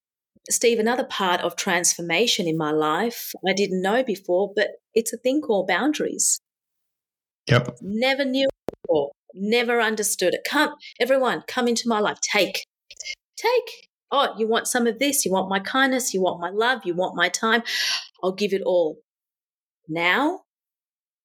[0.50, 5.16] Steve, another part of transformation in my life I didn't know before, but it's a
[5.18, 6.38] thing called boundaries.
[7.48, 7.78] Yep.
[7.82, 8.48] Never knew
[8.86, 10.46] before, never understood it.
[10.48, 12.18] Come, everyone, come into my life.
[12.20, 12.64] Take,
[13.36, 13.88] take.
[14.10, 15.24] Oh, you want some of this?
[15.24, 16.14] You want my kindness?
[16.14, 16.82] You want my love?
[16.84, 17.62] You want my time?
[18.22, 18.98] I'll give it all.
[19.88, 20.43] Now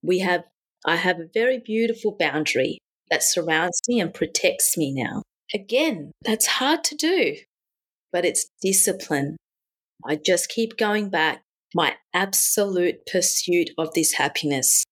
[0.02, 0.44] we have,
[0.86, 5.24] I have a very beautiful boundary that surrounds me and protects me now.
[5.54, 7.36] Again, that's hard to do,
[8.12, 9.38] but it's discipline.
[10.06, 11.42] I just keep going back.
[11.76, 14.84] My absolute pursuit of this happiness.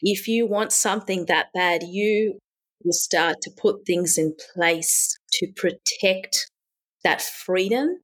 [0.00, 2.38] If you want something that bad, you
[2.84, 6.50] will start to put things in place to protect
[7.04, 7.98] that freedom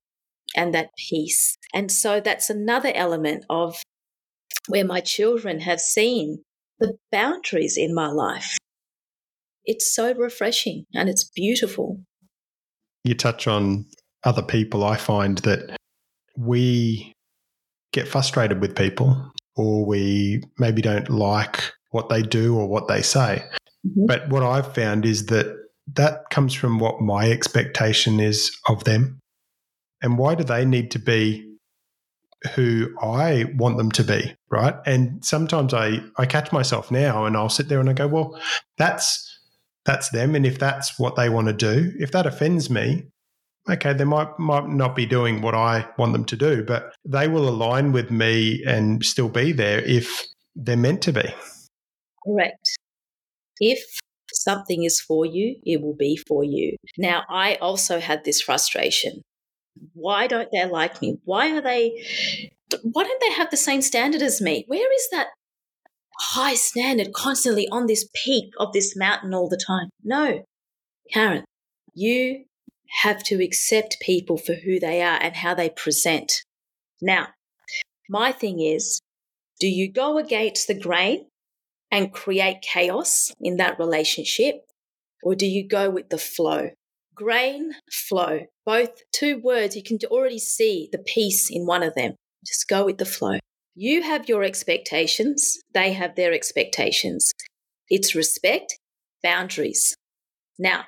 [0.56, 1.56] and that peace.
[1.74, 3.76] And so that's another element of
[4.68, 6.42] where my children have seen
[6.80, 8.56] the boundaries in my life.
[9.64, 12.00] It's so refreshing and it's beautiful.
[13.04, 13.86] You touch on
[14.24, 14.84] other people.
[14.84, 15.76] I find that
[16.36, 17.12] we
[17.92, 23.02] get frustrated with people or we maybe don't like what they do or what they
[23.02, 23.44] say.
[23.86, 24.06] Mm-hmm.
[24.06, 25.54] But what I've found is that
[25.94, 29.18] that comes from what my expectation is of them.
[30.02, 31.47] And why do they need to be
[32.54, 34.74] who I want them to be, right?
[34.86, 38.40] And sometimes I I catch myself now and I'll sit there and I go, well,
[38.76, 39.24] that's
[39.84, 43.04] that's them and if that's what they want to do, if that offends me,
[43.68, 47.28] okay, they might might not be doing what I want them to do, but they
[47.28, 51.34] will align with me and still be there if they're meant to be.
[52.26, 52.68] Correct.
[53.60, 53.82] If
[54.32, 56.76] something is for you, it will be for you.
[56.96, 59.22] Now, I also had this frustration.
[59.94, 61.18] Why don't they like me?
[61.24, 62.02] Why are they,
[62.82, 64.64] why don't they have the same standard as me?
[64.66, 65.28] Where is that
[66.20, 69.88] high standard constantly on this peak of this mountain all the time?
[70.02, 70.44] No,
[71.12, 71.44] Karen,
[71.94, 72.44] you
[73.02, 76.42] have to accept people for who they are and how they present.
[77.00, 77.28] Now,
[78.08, 79.00] my thing is,
[79.60, 81.26] do you go against the grain
[81.90, 84.62] and create chaos in that relationship?
[85.22, 86.70] Or do you go with the flow?
[87.18, 92.14] Grain, flow, both two words, you can already see the peace in one of them.
[92.46, 93.38] Just go with the flow.
[93.74, 97.32] You have your expectations, they have their expectations.
[97.90, 98.78] It's respect,
[99.20, 99.96] boundaries.
[100.60, 100.84] Now,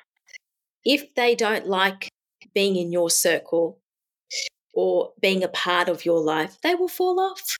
[0.85, 2.07] if they don't like
[2.53, 3.79] being in your circle
[4.73, 7.57] or being a part of your life, they will fall off.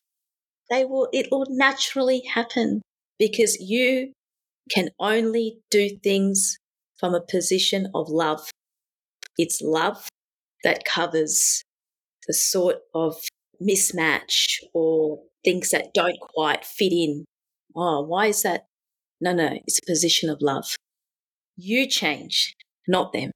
[0.69, 2.81] They will, it will naturally happen
[3.19, 4.13] because you
[4.73, 6.57] can only do things
[6.97, 8.49] from a position of love.
[9.37, 10.07] It's love
[10.63, 11.63] that covers
[12.27, 13.15] the sort of
[13.61, 17.25] mismatch or things that don't quite fit in.
[17.75, 18.65] Oh, why is that?
[19.19, 20.75] No, no, it's a position of love.
[21.57, 22.55] You change,
[22.87, 23.31] not them.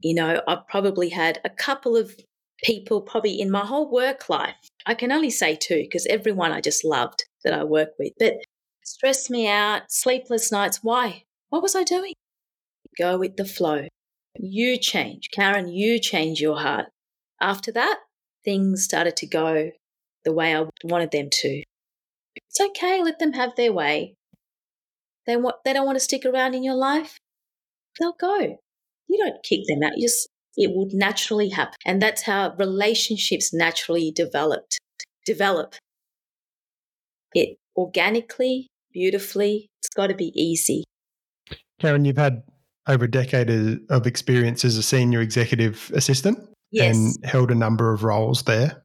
[0.00, 2.16] You know, I've probably had a couple of
[2.64, 4.56] people, probably in my whole work life.
[4.84, 8.12] I can only say two because everyone I just loved that I work with.
[8.18, 8.34] But
[8.84, 10.80] stress me out, sleepless nights.
[10.82, 11.24] Why?
[11.50, 12.14] What was I doing?
[12.98, 13.86] Go with the flow.
[14.38, 15.30] You change.
[15.32, 16.86] Karen, you change your heart.
[17.40, 17.98] After that,
[18.44, 19.70] things started to go
[20.24, 21.62] the way I wanted them to.
[22.36, 24.14] It's okay, let them have their way.
[25.26, 27.18] They want they don't want to stick around in your life,
[27.98, 28.58] they'll go.
[29.08, 29.96] You don't kick them out.
[29.96, 31.74] You just it would naturally happen.
[31.84, 34.78] And that's how relationships naturally developed
[35.24, 35.74] develop
[37.34, 39.68] it organically, beautifully.
[39.80, 40.84] It's got to be easy.
[41.78, 42.42] Karen, you've had
[42.88, 46.38] over a decade of experience as a senior executive assistant
[46.70, 46.96] yes.
[46.96, 48.82] and held a number of roles there.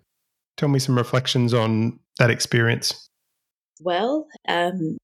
[0.58, 3.08] Tell me some reflections on that experience.
[3.82, 4.98] Well, um,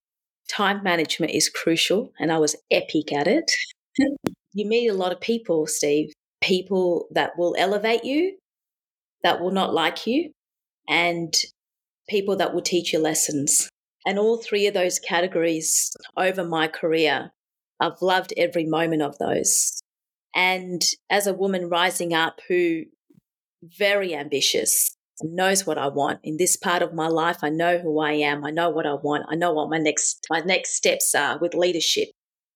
[0.50, 3.52] time management is crucial, and I was epic at it.
[4.54, 8.38] you meet a lot of people, Steve, people that will elevate you,
[9.24, 10.32] that will not like you,
[10.88, 11.34] and
[12.10, 13.70] people that will teach you lessons.
[14.06, 17.32] And all three of those categories over my career,
[17.84, 19.82] I've loved every moment of those.
[20.34, 22.84] And as a woman rising up who
[23.62, 27.38] very ambitious, knows what I want in this part of my life.
[27.44, 28.44] I know who I am.
[28.44, 29.26] I know what I want.
[29.30, 32.10] I know what my next my next steps are with leadership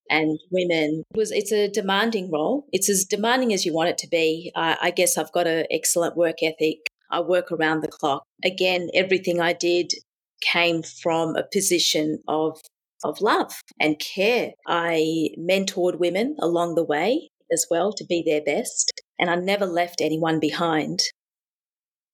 [0.09, 1.03] and women.
[1.15, 2.65] Was it's a demanding role.
[2.71, 4.51] It's as demanding as you want it to be.
[4.55, 6.87] I guess I've got an excellent work ethic.
[7.11, 8.23] I work around the clock.
[8.43, 9.91] Again, everything I did
[10.41, 12.59] came from a position of
[13.03, 14.53] of love and care.
[14.67, 19.65] I mentored women along the way as well to be their best, and I never
[19.65, 21.01] left anyone behind.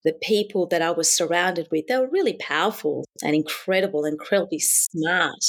[0.03, 5.43] the people that I was surrounded with, they were really powerful and incredible, incredibly smart.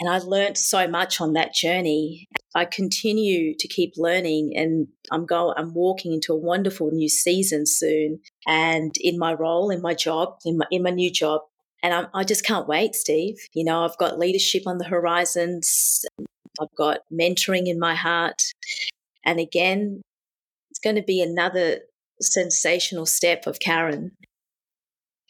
[0.00, 2.26] And I learned so much on that journey.
[2.54, 7.66] I continue to keep learning and I'm going I'm walking into a wonderful new season
[7.66, 11.42] soon and in my role in my job in my in my new job
[11.82, 13.36] and I'm, I just can't wait Steve.
[13.54, 16.04] You know I've got leadership on the horizons.
[16.60, 18.42] I've got mentoring in my heart.
[19.24, 20.02] And again
[20.70, 21.80] it's going to be another
[22.20, 24.12] sensational step of Karen.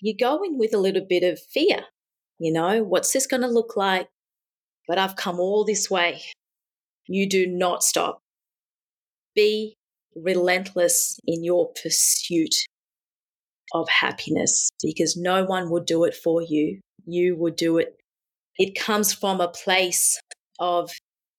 [0.00, 1.84] You go in with a little bit of fear
[2.38, 4.08] you know what's this going to look like?
[4.86, 6.22] But I've come all this way.
[7.06, 8.20] You do not stop.
[9.34, 9.76] Be
[10.14, 12.54] relentless in your pursuit
[13.72, 16.80] of happiness because no one would do it for you.
[17.06, 17.96] You would do it.
[18.56, 20.20] It comes from a place
[20.58, 20.90] of,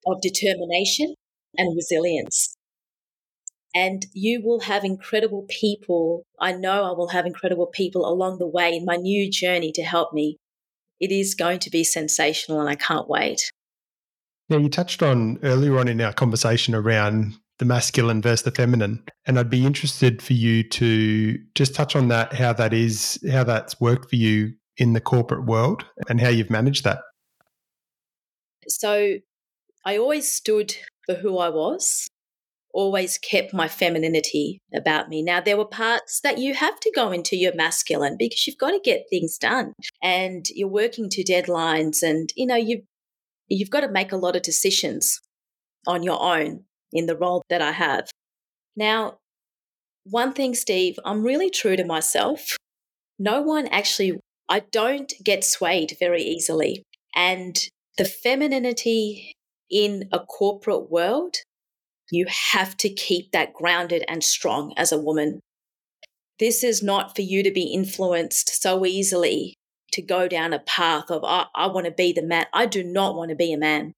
[0.06, 1.14] of determination
[1.58, 2.56] and resilience.
[3.76, 6.24] And you will have incredible people.
[6.40, 9.84] I know I will have incredible people along the way in my new journey to
[9.84, 10.38] help me
[11.00, 13.52] it is going to be sensational and I can't wait.
[14.50, 19.04] Yeah, you touched on earlier on in our conversation around the masculine versus the feminine.
[19.26, 23.44] And I'd be interested for you to just touch on that, how that is, how
[23.44, 27.02] that's worked for you in the corporate world and how you've managed that.
[28.68, 29.16] So
[29.86, 32.08] I always stood for who I was
[32.72, 35.24] always kept my femininity about me.
[35.24, 38.72] Now, there were parts that you have to go into your masculine because you've got
[38.72, 42.84] to get things done and you're working to deadlines and, you know, you've
[43.48, 45.20] you've got to make a lot of decisions
[45.88, 48.10] on your own in the role that I have.
[48.76, 49.18] Now,
[50.06, 52.56] one thing, Steve, I'm really true to myself.
[53.18, 56.84] No one actually, I don't get swayed very easily.
[57.16, 57.58] And
[57.98, 59.34] the femininity
[59.70, 61.36] in a corporate world
[62.12, 65.40] you have to keep that grounded and strong as a woman.
[66.40, 69.56] This is not for you to be influenced so easily
[69.92, 72.46] to go down a path of, I, I want to be the man.
[72.54, 73.94] I do not want to be a man.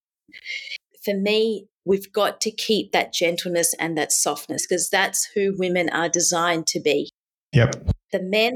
[1.03, 5.89] For me, we've got to keep that gentleness and that softness because that's who women
[5.89, 7.09] are designed to be.
[7.53, 7.89] Yep.
[8.11, 8.55] The men,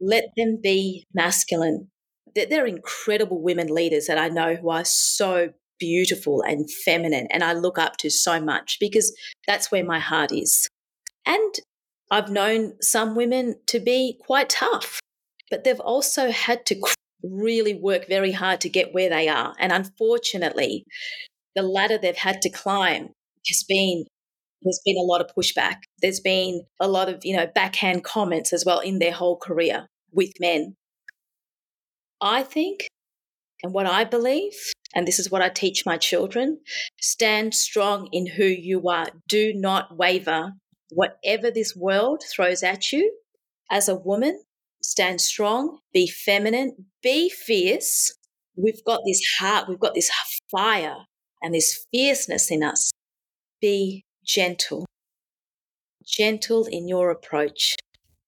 [0.00, 1.88] let them be masculine.
[2.34, 7.52] They're incredible women leaders that I know who are so beautiful and feminine and I
[7.52, 9.14] look up to so much because
[9.46, 10.68] that's where my heart is.
[11.26, 11.54] And
[12.10, 15.00] I've known some women to be quite tough,
[15.50, 16.80] but they've also had to
[17.22, 19.54] really work very hard to get where they are.
[19.58, 20.84] And unfortunately,
[21.54, 23.10] the ladder they've had to climb
[23.48, 24.04] has been
[24.62, 25.78] there's been a lot of pushback.
[26.00, 29.86] There's been a lot of, you know, backhand comments as well in their whole career
[30.12, 30.76] with men.
[32.20, 32.86] I think
[33.64, 34.52] and what I believe
[34.94, 36.60] and this is what I teach my children
[37.00, 39.06] stand strong in who you are.
[39.26, 40.52] Do not waver.
[40.90, 43.16] Whatever this world throws at you,
[43.70, 44.42] as a woman,
[44.82, 48.14] stand strong, be feminine, be fierce.
[48.56, 50.10] We've got this heart, we've got this
[50.50, 50.96] fire
[51.42, 52.90] and this fierceness in us.
[53.60, 54.86] Be gentle,
[56.04, 57.76] gentle in your approach.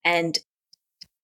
[0.03, 0.39] And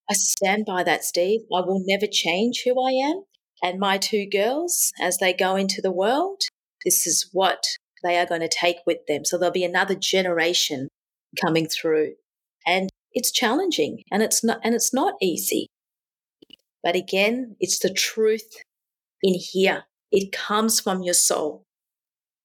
[0.09, 1.41] I stand by that, Steve.
[1.53, 3.23] I will never change who I am.
[3.63, 6.41] And my two girls, as they go into the world,
[6.83, 7.63] this is what
[8.03, 9.23] they are going to take with them.
[9.23, 10.87] So there'll be another generation
[11.39, 12.13] coming through.
[12.65, 15.67] And it's challenging and it's not and it's not easy.
[16.83, 18.61] But again, it's the truth
[19.21, 19.83] in here.
[20.11, 21.63] It comes from your soul.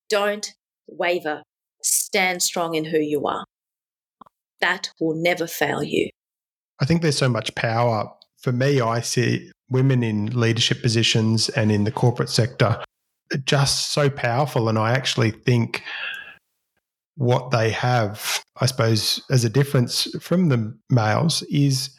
[0.08, 0.54] Don't
[0.86, 1.42] waver.
[1.82, 3.44] Stand strong in who you are.
[4.60, 6.10] That will never fail you.
[6.80, 8.10] I think there's so much power.
[8.38, 12.82] For me, I see women in leadership positions and in the corporate sector
[13.44, 14.68] just so powerful.
[14.68, 15.82] And I actually think
[17.16, 21.90] what they have, I suppose, as a difference from the males is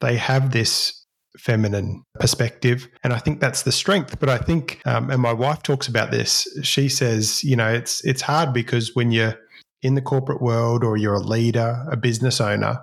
[0.00, 1.01] they have this
[1.38, 2.88] feminine perspective.
[3.02, 4.20] And I think that's the strength.
[4.20, 8.04] But I think, um, and my wife talks about this, she says, you know, it's,
[8.04, 9.38] it's hard because when you're
[9.82, 12.80] in the corporate world or you're a leader, a business owner,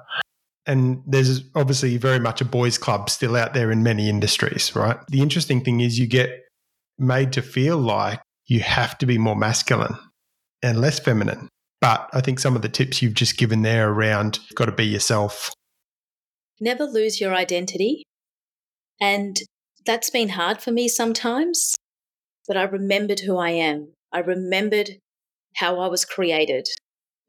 [0.66, 4.98] and there's obviously very much a boys' club still out there in many industries, right?
[5.08, 6.30] The interesting thing is you get
[6.98, 9.98] made to feel like you have to be more masculine
[10.62, 11.48] and less feminine.
[11.82, 14.86] But I think some of the tips you've just given there around got to be
[14.86, 15.52] yourself.
[16.60, 18.04] Never lose your identity.
[19.02, 19.40] And
[19.86, 21.76] that's been hard for me sometimes,
[22.48, 23.94] but I remembered who I am.
[24.12, 24.98] I remembered
[25.56, 26.68] how I was created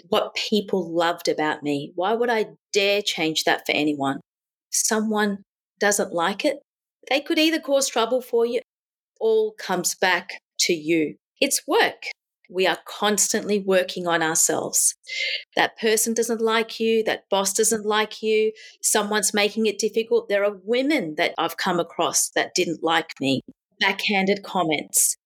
[0.08, 1.92] what people loved about me.
[1.94, 4.20] Why would I dare change that for anyone?
[4.70, 5.42] Someone
[5.78, 6.60] doesn't like it,
[7.08, 8.60] they could either cause trouble for you,
[9.20, 11.16] all comes back to you.
[11.40, 12.04] It's work.
[12.51, 14.94] We are constantly working on ourselves.
[15.57, 20.28] That person doesn't like you, that boss doesn't like you, someone's making it difficult.
[20.28, 23.42] There are women that I've come across that didn't like me,
[23.78, 25.16] backhanded comments.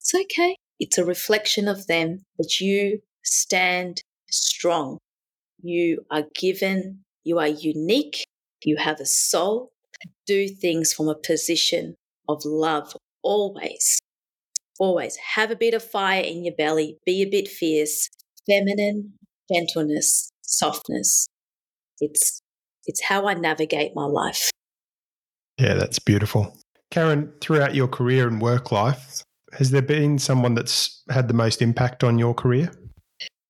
[0.00, 0.56] It's okay.
[0.80, 4.98] It's a reflection of them, but you stand strong.
[5.62, 8.26] You are given, you are unique,
[8.64, 9.70] you have a soul.
[10.26, 11.94] Do things from a position
[12.28, 13.98] of love always.
[14.78, 18.08] Always have a bit of fire in your belly, be a bit fierce,
[18.46, 19.14] feminine,
[19.52, 21.28] gentleness, softness.
[22.00, 22.40] It's
[22.86, 24.50] it's how I navigate my life.
[25.58, 26.56] Yeah, that's beautiful.
[26.90, 29.22] Karen, throughout your career and work life,
[29.52, 32.70] has there been someone that's had the most impact on your career?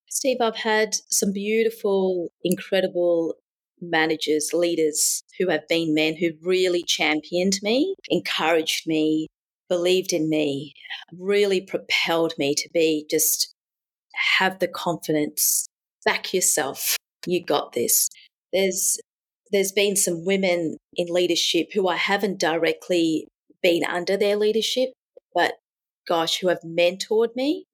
[0.09, 3.35] Steve, I've had some beautiful, incredible
[3.81, 9.29] managers, leaders who have been men who really championed me, encouraged me,
[9.69, 10.75] believed in me,
[11.19, 13.55] really propelled me to be just
[14.39, 15.67] have the confidence,
[16.05, 16.97] back yourself.
[17.27, 18.09] You got this.
[18.53, 18.99] There's
[19.53, 23.29] there's been some women in leadership who I haven't directly
[23.63, 24.91] been under their leadership,
[25.35, 25.55] but
[26.09, 27.67] gosh, who have mentored me.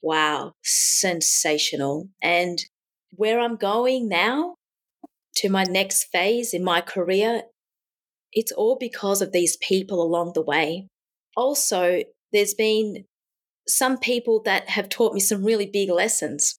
[0.00, 2.08] Wow, sensational.
[2.22, 2.64] And
[3.10, 4.56] where I'm going now
[5.36, 7.42] to my next phase in my career,
[8.32, 10.88] it's all because of these people along the way
[11.36, 12.02] also,
[12.32, 13.04] there's been
[13.68, 16.58] some people that have taught me some really big lessons.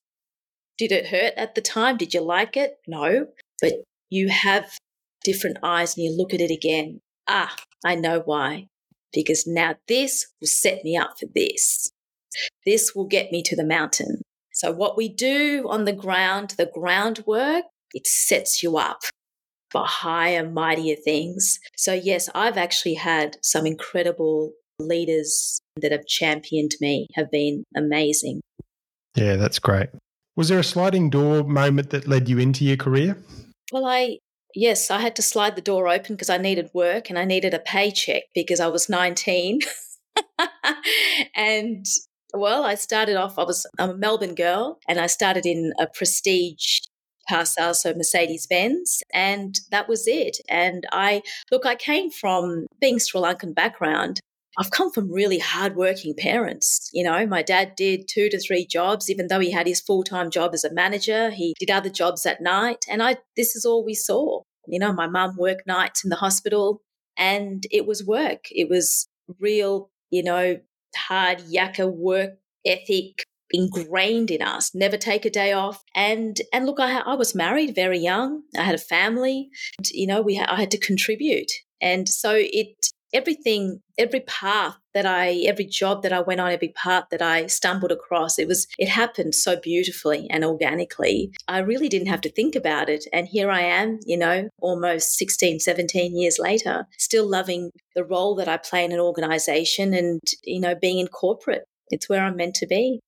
[0.78, 1.96] Did it hurt at the time?
[1.96, 2.78] Did you like it?
[2.86, 3.26] No.
[3.60, 3.74] But
[4.10, 4.78] you have
[5.22, 7.00] different eyes and you look at it again.
[7.28, 7.54] Ah,
[7.84, 8.66] I know why.
[9.12, 11.90] Because now this will set me up for this.
[12.66, 14.22] This will get me to the mountain.
[14.52, 19.02] So, what we do on the ground, the groundwork, it sets you up
[19.70, 21.58] for higher, mightier things.
[21.76, 28.40] So, yes, I've actually had some incredible leaders that have championed me have been amazing.
[29.14, 29.90] Yeah, that's great.
[30.36, 33.16] Was there a sliding door moment that led you into your career?
[33.72, 34.18] Well, I,
[34.54, 37.54] yes, I had to slide the door open because I needed work and I needed
[37.54, 39.60] a paycheck because I was 19.
[41.36, 41.86] and
[42.32, 45.86] well, I started off, I was, I'm a Melbourne girl and I started in a
[45.86, 46.80] prestige
[47.28, 50.38] car sales, so Mercedes Benz, and that was it.
[50.48, 54.20] And I, look, I came from being Sri Lankan background.
[54.58, 56.90] I've come from really hardworking parents.
[56.92, 60.04] You know, my dad did two to three jobs, even though he had his full
[60.04, 61.30] time job as a manager.
[61.30, 62.84] He did other jobs at night.
[62.88, 64.42] And I, this is all we saw.
[64.66, 66.80] You know, my mum worked nights in the hospital
[67.18, 68.44] and it was work.
[68.50, 69.06] It was
[69.38, 70.58] real, you know,
[70.96, 72.30] hard yakka work
[72.64, 77.34] ethic ingrained in us never take a day off and and look i, I was
[77.34, 79.48] married very young i had a family
[79.92, 81.50] you know we ha- i had to contribute
[81.80, 82.74] and so it
[83.14, 87.46] everything, every path that I, every job that I went on, every path that I
[87.46, 91.32] stumbled across, it was, it happened so beautifully and organically.
[91.48, 93.06] I really didn't have to think about it.
[93.12, 98.34] And here I am, you know, almost 16, 17 years later, still loving the role
[98.34, 101.64] that I play in an organization and, you know, being in corporate.
[101.90, 103.00] It's where I'm meant to be.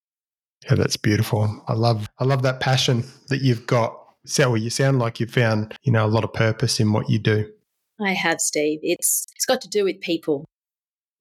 [0.64, 1.62] Yeah, that's beautiful.
[1.68, 4.00] I love, I love that passion that you've got.
[4.24, 7.18] So you sound like you've found, you know, a lot of purpose in what you
[7.18, 7.52] do.
[8.00, 8.80] I have, Steve.
[8.82, 10.44] It's it's got to do with people,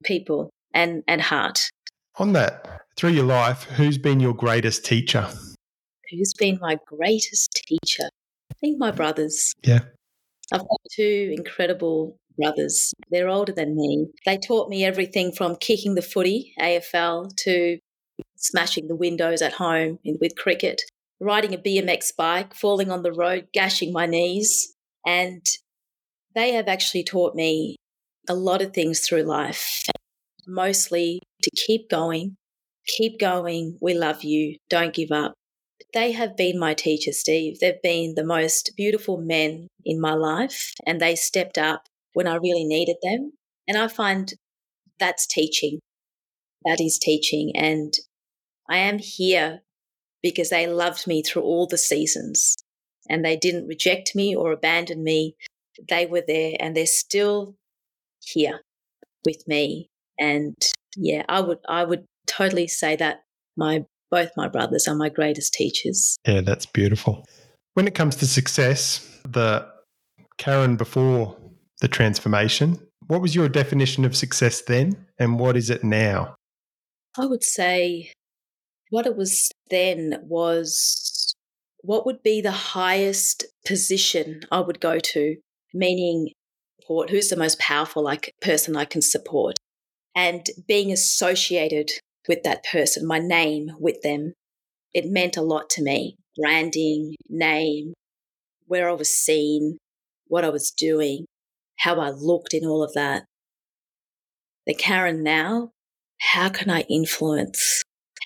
[0.03, 1.69] people, and and heart.
[2.17, 5.27] On that, through your life, who's been your greatest teacher?
[6.11, 8.09] Who's been my greatest teacher?
[8.51, 9.53] I think my brothers.
[9.63, 9.79] Yeah.
[10.51, 12.93] I've got two incredible brothers.
[13.09, 14.07] They're older than me.
[14.25, 17.79] They taught me everything from kicking the footy, AFL, to
[18.35, 20.81] smashing the windows at home with cricket,
[21.19, 24.73] riding a BMX bike, falling on the road, gashing my knees,
[25.05, 25.45] and
[26.35, 27.77] they have actually taught me
[28.27, 29.83] a lot of things through life,
[30.45, 32.35] mostly to keep going,
[32.85, 33.77] keep going.
[33.81, 34.57] We love you.
[34.69, 35.33] Don't give up.
[35.93, 37.59] They have been my teachers, Steve.
[37.59, 41.83] They've been the most beautiful men in my life, and they stepped up
[42.13, 43.33] when I really needed them.
[43.67, 44.33] And I find
[44.99, 45.79] that's teaching.
[46.65, 47.51] That is teaching.
[47.55, 47.93] And
[48.69, 49.61] I am here
[50.21, 52.55] because they loved me through all the seasons
[53.07, 55.35] and they didn't reject me or abandon me
[55.89, 57.55] they were there and they're still
[58.21, 58.61] here
[59.25, 59.89] with me.
[60.19, 60.55] And
[60.95, 63.23] yeah, I would I would totally say that
[63.57, 66.17] my both my brothers are my greatest teachers.
[66.27, 67.25] Yeah, that's beautiful.
[67.73, 69.67] When it comes to success, the
[70.37, 71.35] Karen before
[71.81, 76.35] the transformation, what was your definition of success then and what is it now?
[77.17, 78.11] I would say
[78.89, 81.35] what it was then was
[81.81, 85.37] what would be the highest position I would go to
[85.75, 86.29] meaning
[86.81, 89.57] support who's the most powerful like person I can support
[90.15, 91.89] and being associated
[92.27, 94.33] with that person, my name with them.
[94.93, 96.15] It meant a lot to me.
[96.37, 97.93] Branding, name,
[98.65, 99.77] where I was seen,
[100.27, 101.25] what I was doing,
[101.79, 103.25] how I looked in all of that.
[104.65, 105.71] The Karen now,
[106.19, 107.83] how can I influence?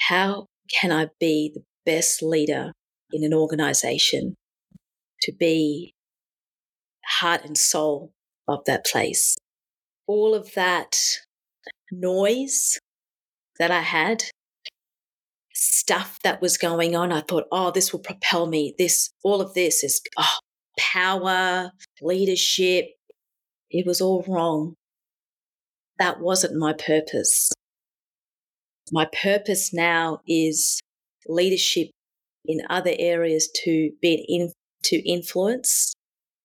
[0.08, 2.72] How can I be the best leader
[3.12, 4.36] in an organization
[5.24, 5.93] to be
[7.10, 8.12] heart and soul
[8.47, 9.36] of that place?
[10.07, 10.95] All of that
[11.91, 12.80] noise
[13.60, 14.24] that I had,
[15.53, 18.74] stuff that was going on, I thought, oh, this will propel me.
[18.78, 20.39] This, all of this is oh,
[20.80, 22.86] power, leadership.
[23.70, 24.76] It was all wrong.
[25.99, 27.51] That wasn't my purpose.
[28.91, 30.80] My purpose now is
[31.28, 31.89] leadership
[32.45, 34.51] in other areas to be in,
[34.86, 35.93] to influence,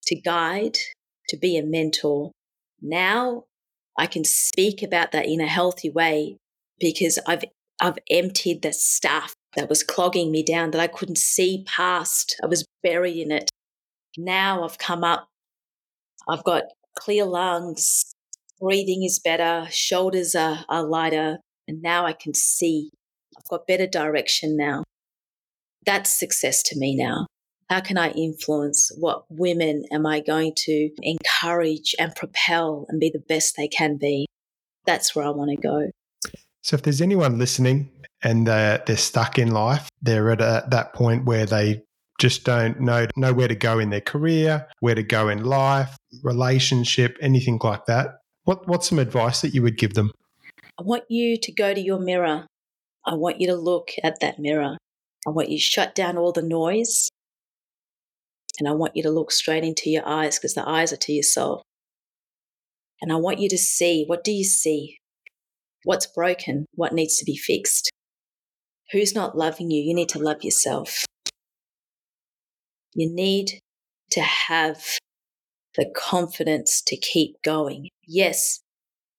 [0.06, 0.78] to guide,
[1.28, 2.32] to be a mentor.
[2.80, 3.44] Now
[3.98, 6.36] I can speak about that in a healthy way
[6.78, 7.44] because I've
[7.80, 12.36] I've emptied the stuff that was clogging me down that I couldn't see past.
[12.42, 13.50] I was buried in it.
[14.16, 15.28] Now I've come up.
[16.28, 16.64] I've got
[16.96, 18.12] clear lungs.
[18.60, 19.66] Breathing is better.
[19.70, 21.38] Shoulders are, are lighter.
[21.66, 22.90] And now I can see.
[23.36, 24.84] I've got better direction now.
[25.84, 27.26] That's success to me now.
[27.70, 33.10] How can I influence what women am I going to encourage and propel and be
[33.10, 34.26] the best they can be?
[34.86, 35.90] That's where I want to go.
[36.62, 37.90] So, if there's anyone listening
[38.22, 41.82] and they're, they're stuck in life, they're at a, that point where they
[42.20, 45.96] just don't know know where to go in their career, where to go in life,
[46.22, 48.18] relationship, anything like that.
[48.44, 50.12] What what's some advice that you would give them?
[50.78, 52.46] I want you to go to your mirror.
[53.06, 54.76] I want you to look at that mirror.
[55.26, 57.08] I want you to shut down all the noise.
[58.58, 61.12] And I want you to look straight into your eyes because the eyes are to
[61.12, 61.62] your soul.
[63.00, 64.98] And I want you to see what do you see?
[65.84, 66.66] What's broken?
[66.74, 67.90] What needs to be fixed?
[68.92, 69.82] Who's not loving you?
[69.82, 71.04] You need to love yourself.
[72.94, 73.60] You need
[74.10, 74.84] to have
[75.76, 77.88] the confidence to keep going.
[78.06, 78.60] Yes,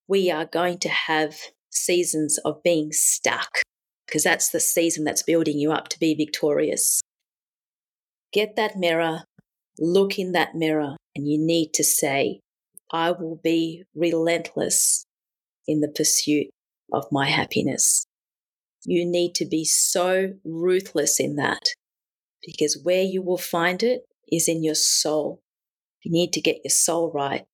[0.08, 1.36] we are going to have
[1.70, 3.62] seasons of being stuck
[4.08, 7.02] because that's the season that's building you up to be victorious.
[8.36, 9.24] Get that mirror,
[9.80, 12.42] look in that mirror, and you need to say,
[12.92, 15.06] I will be relentless
[15.70, 16.48] in the pursuit
[16.92, 18.06] of my happiness.
[18.84, 21.62] You need to be so ruthless in that
[22.46, 25.40] because where you will find it is in your soul.
[26.04, 27.46] You need to get your soul right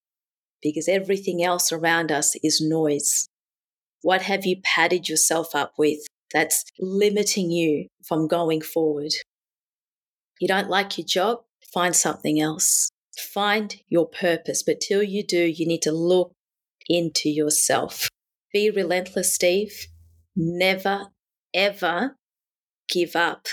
[0.63, 3.27] because everything else around us is noise.
[4.01, 5.99] What have you padded yourself up with
[6.33, 9.11] that's limiting you from going forward?
[10.41, 11.43] You don't like your job?
[11.71, 12.89] Find something else.
[13.17, 14.63] Find your purpose.
[14.63, 16.33] But till you do, you need to look
[16.89, 18.09] into yourself.
[18.51, 19.85] Be relentless, Steve.
[20.35, 21.09] Never,
[21.53, 22.17] ever
[22.89, 23.47] give up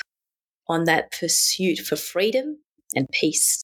[0.67, 2.61] on that pursuit for freedom
[2.95, 3.63] and peace.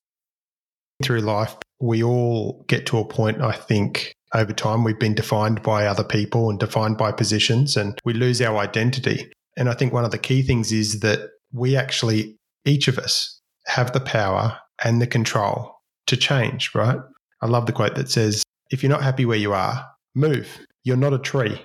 [1.02, 5.62] Through life, we all get to a point, I think, over time, we've been defined
[5.62, 9.32] by other people and defined by positions, and we lose our identity.
[9.56, 13.40] And I think one of the key things is that we actually, each of us,
[13.66, 16.98] have the power and the control to change, right?
[17.40, 20.60] I love the quote that says, if you're not happy where you are, move.
[20.82, 21.60] You're not a tree.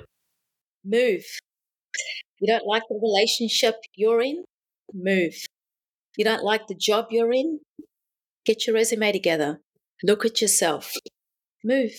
[0.86, 1.24] Move.
[2.40, 4.44] You don't like the relationship you're in?
[4.94, 5.34] Move.
[6.18, 7.60] You don't like the job you're in?
[8.46, 9.60] Get your resume together.
[10.04, 10.94] Look at yourself.
[11.64, 11.92] Move.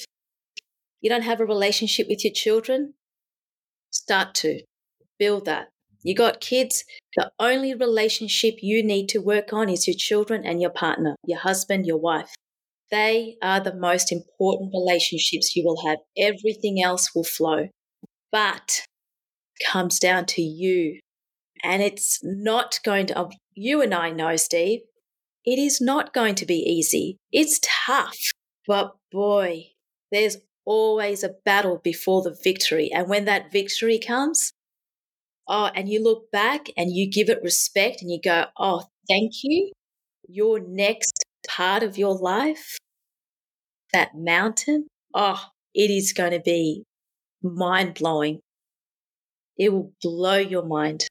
[1.00, 2.94] You don't have a relationship with your children?
[3.90, 4.62] Start to
[5.18, 5.68] build that.
[6.02, 6.84] You got kids.
[7.16, 11.40] The only relationship you need to work on is your children and your partner, your
[11.40, 12.32] husband, your wife.
[12.90, 15.98] They are the most important relationships you will have.
[16.16, 17.68] Everything else will flow.
[18.32, 18.82] But
[19.64, 21.00] comes down to you.
[21.62, 24.80] And it's not going to, you and I know, Steve,
[25.44, 27.18] it is not going to be easy.
[27.32, 28.18] It's tough.
[28.66, 29.66] But boy,
[30.12, 32.90] there's always a battle before the victory.
[32.92, 34.52] And when that victory comes,
[35.50, 39.32] oh, and you look back and you give it respect and you go, oh, thank
[39.42, 39.72] you.
[40.28, 42.78] Your next part of your life,
[43.92, 45.44] that mountain, oh,
[45.74, 46.84] it is going to be
[47.42, 48.38] mind blowing.
[49.58, 51.06] It will blow your mind.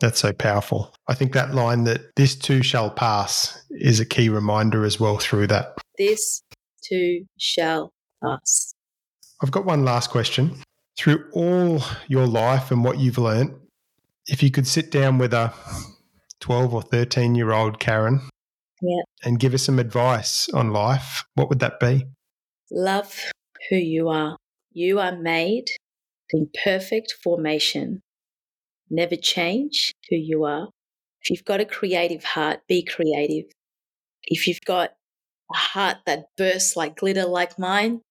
[0.00, 0.94] That's so powerful.
[1.08, 5.18] I think that line that this too shall pass is a key reminder as well
[5.18, 5.76] through that.
[5.98, 6.42] This
[6.88, 7.92] too shall
[8.22, 8.72] pass.
[9.42, 10.62] I've got one last question.
[10.98, 13.54] Through all your life and what you've learned,
[14.26, 15.52] if you could sit down with a
[16.40, 18.28] 12 or 13 year old Karen
[18.82, 19.02] yeah.
[19.22, 22.06] and give us some advice on life, what would that be?
[22.70, 23.30] Love
[23.70, 24.36] who you are.
[24.72, 25.66] You are made
[26.30, 28.02] in perfect formation.
[28.90, 30.68] Never change who you are.
[31.22, 33.50] If you've got a creative heart, be creative.
[34.24, 34.90] If you've got
[35.52, 38.02] a heart that bursts like glitter like mine,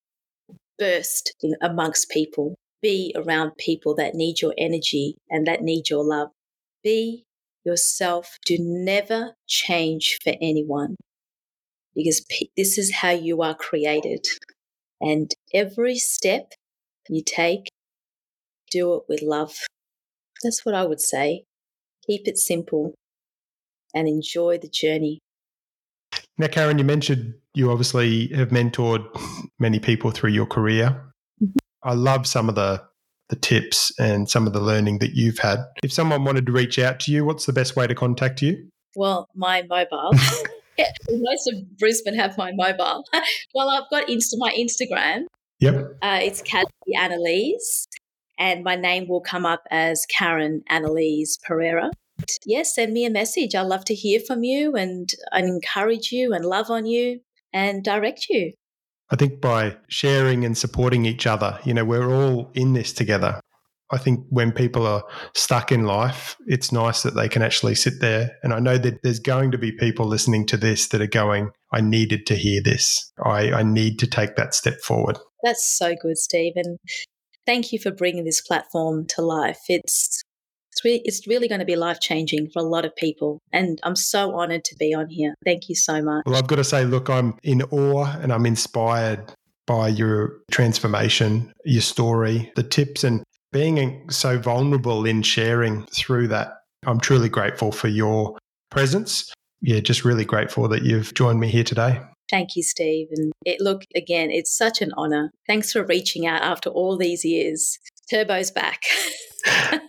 [0.77, 2.55] burst in, amongst people.
[2.87, 6.29] Be around people that need your energy and that need your love.
[6.85, 7.25] Be
[7.65, 8.37] yourself.
[8.45, 10.95] Do never change for anyone
[11.93, 12.25] because
[12.55, 14.25] this is how you are created.
[15.01, 16.53] And every step
[17.09, 17.67] you take,
[18.71, 19.57] do it with love.
[20.41, 21.43] That's what I would say.
[22.05, 22.93] Keep it simple
[23.93, 25.19] and enjoy the journey.
[26.37, 29.03] Now, Karen, you mentioned you obviously have mentored
[29.59, 31.03] many people through your career.
[31.83, 32.81] I love some of the
[33.29, 35.59] the tips and some of the learning that you've had.
[35.83, 38.69] If someone wanted to reach out to you, what's the best way to contact you?
[38.95, 40.11] Well, my mobile.
[40.77, 43.03] yeah, most of Brisbane have my mobile.
[43.53, 45.23] well, I've got Insta my Instagram.
[45.59, 45.97] Yep.
[46.01, 46.67] Uh, it's Kazi
[46.97, 47.87] Annaliese,
[48.39, 51.91] and my name will come up as Karen Annaliese Pereira.
[52.45, 53.55] Yes, send me a message.
[53.55, 57.19] I love to hear from you and, and encourage you and love on you
[57.53, 58.53] and direct you.
[59.09, 63.39] I think by sharing and supporting each other, you know, we're all in this together.
[63.89, 65.03] I think when people are
[65.33, 68.31] stuck in life, it's nice that they can actually sit there.
[68.43, 71.51] And I know that there's going to be people listening to this that are going,
[71.71, 73.11] I needed to hear this.
[73.23, 75.17] I, I need to take that step forward.
[75.41, 76.53] That's so good, Steve.
[76.57, 76.77] And
[77.45, 79.61] thank you for bringing this platform to life.
[79.69, 80.16] It's
[80.77, 83.39] it's really, it's really going to be life changing for a lot of people.
[83.51, 85.33] And I'm so honored to be on here.
[85.43, 86.23] Thank you so much.
[86.25, 89.33] Well, I've got to say, look, I'm in awe and I'm inspired
[89.65, 96.53] by your transformation, your story, the tips, and being so vulnerable in sharing through that.
[96.85, 98.37] I'm truly grateful for your
[98.69, 99.33] presence.
[99.61, 101.99] Yeah, just really grateful that you've joined me here today.
[102.29, 103.07] Thank you, Steve.
[103.11, 105.31] And it, look, again, it's such an honor.
[105.47, 107.79] Thanks for reaching out after all these years.
[108.11, 108.81] Turbo's back.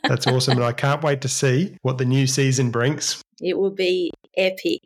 [0.04, 0.56] That's awesome.
[0.56, 3.22] And I can't wait to see what the new season brings.
[3.40, 4.82] It will be epic.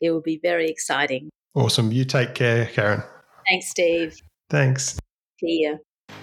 [0.00, 1.30] It will be very exciting.
[1.54, 1.92] Awesome.
[1.92, 3.02] You take care, Karen.
[3.48, 4.16] Thanks, Steve.
[4.50, 4.98] Thanks.
[5.40, 5.76] See ya.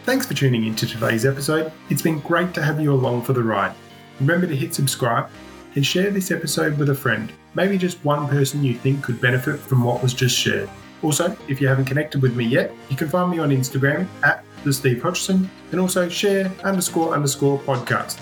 [0.04, 1.72] Thanks for tuning in to today's episode.
[1.90, 3.76] It's been great to have you along for the ride.
[4.20, 5.30] Remember to hit subscribe
[5.76, 9.60] and share this episode with a friend, maybe just one person you think could benefit
[9.60, 10.70] from what was just shared.
[11.04, 14.44] Also, if you haven't connected with me yet, you can find me on Instagram at
[14.66, 18.20] the Steve Hodgson and also share underscore underscore podcast.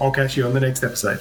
[0.00, 1.20] I'll catch you on the next episode.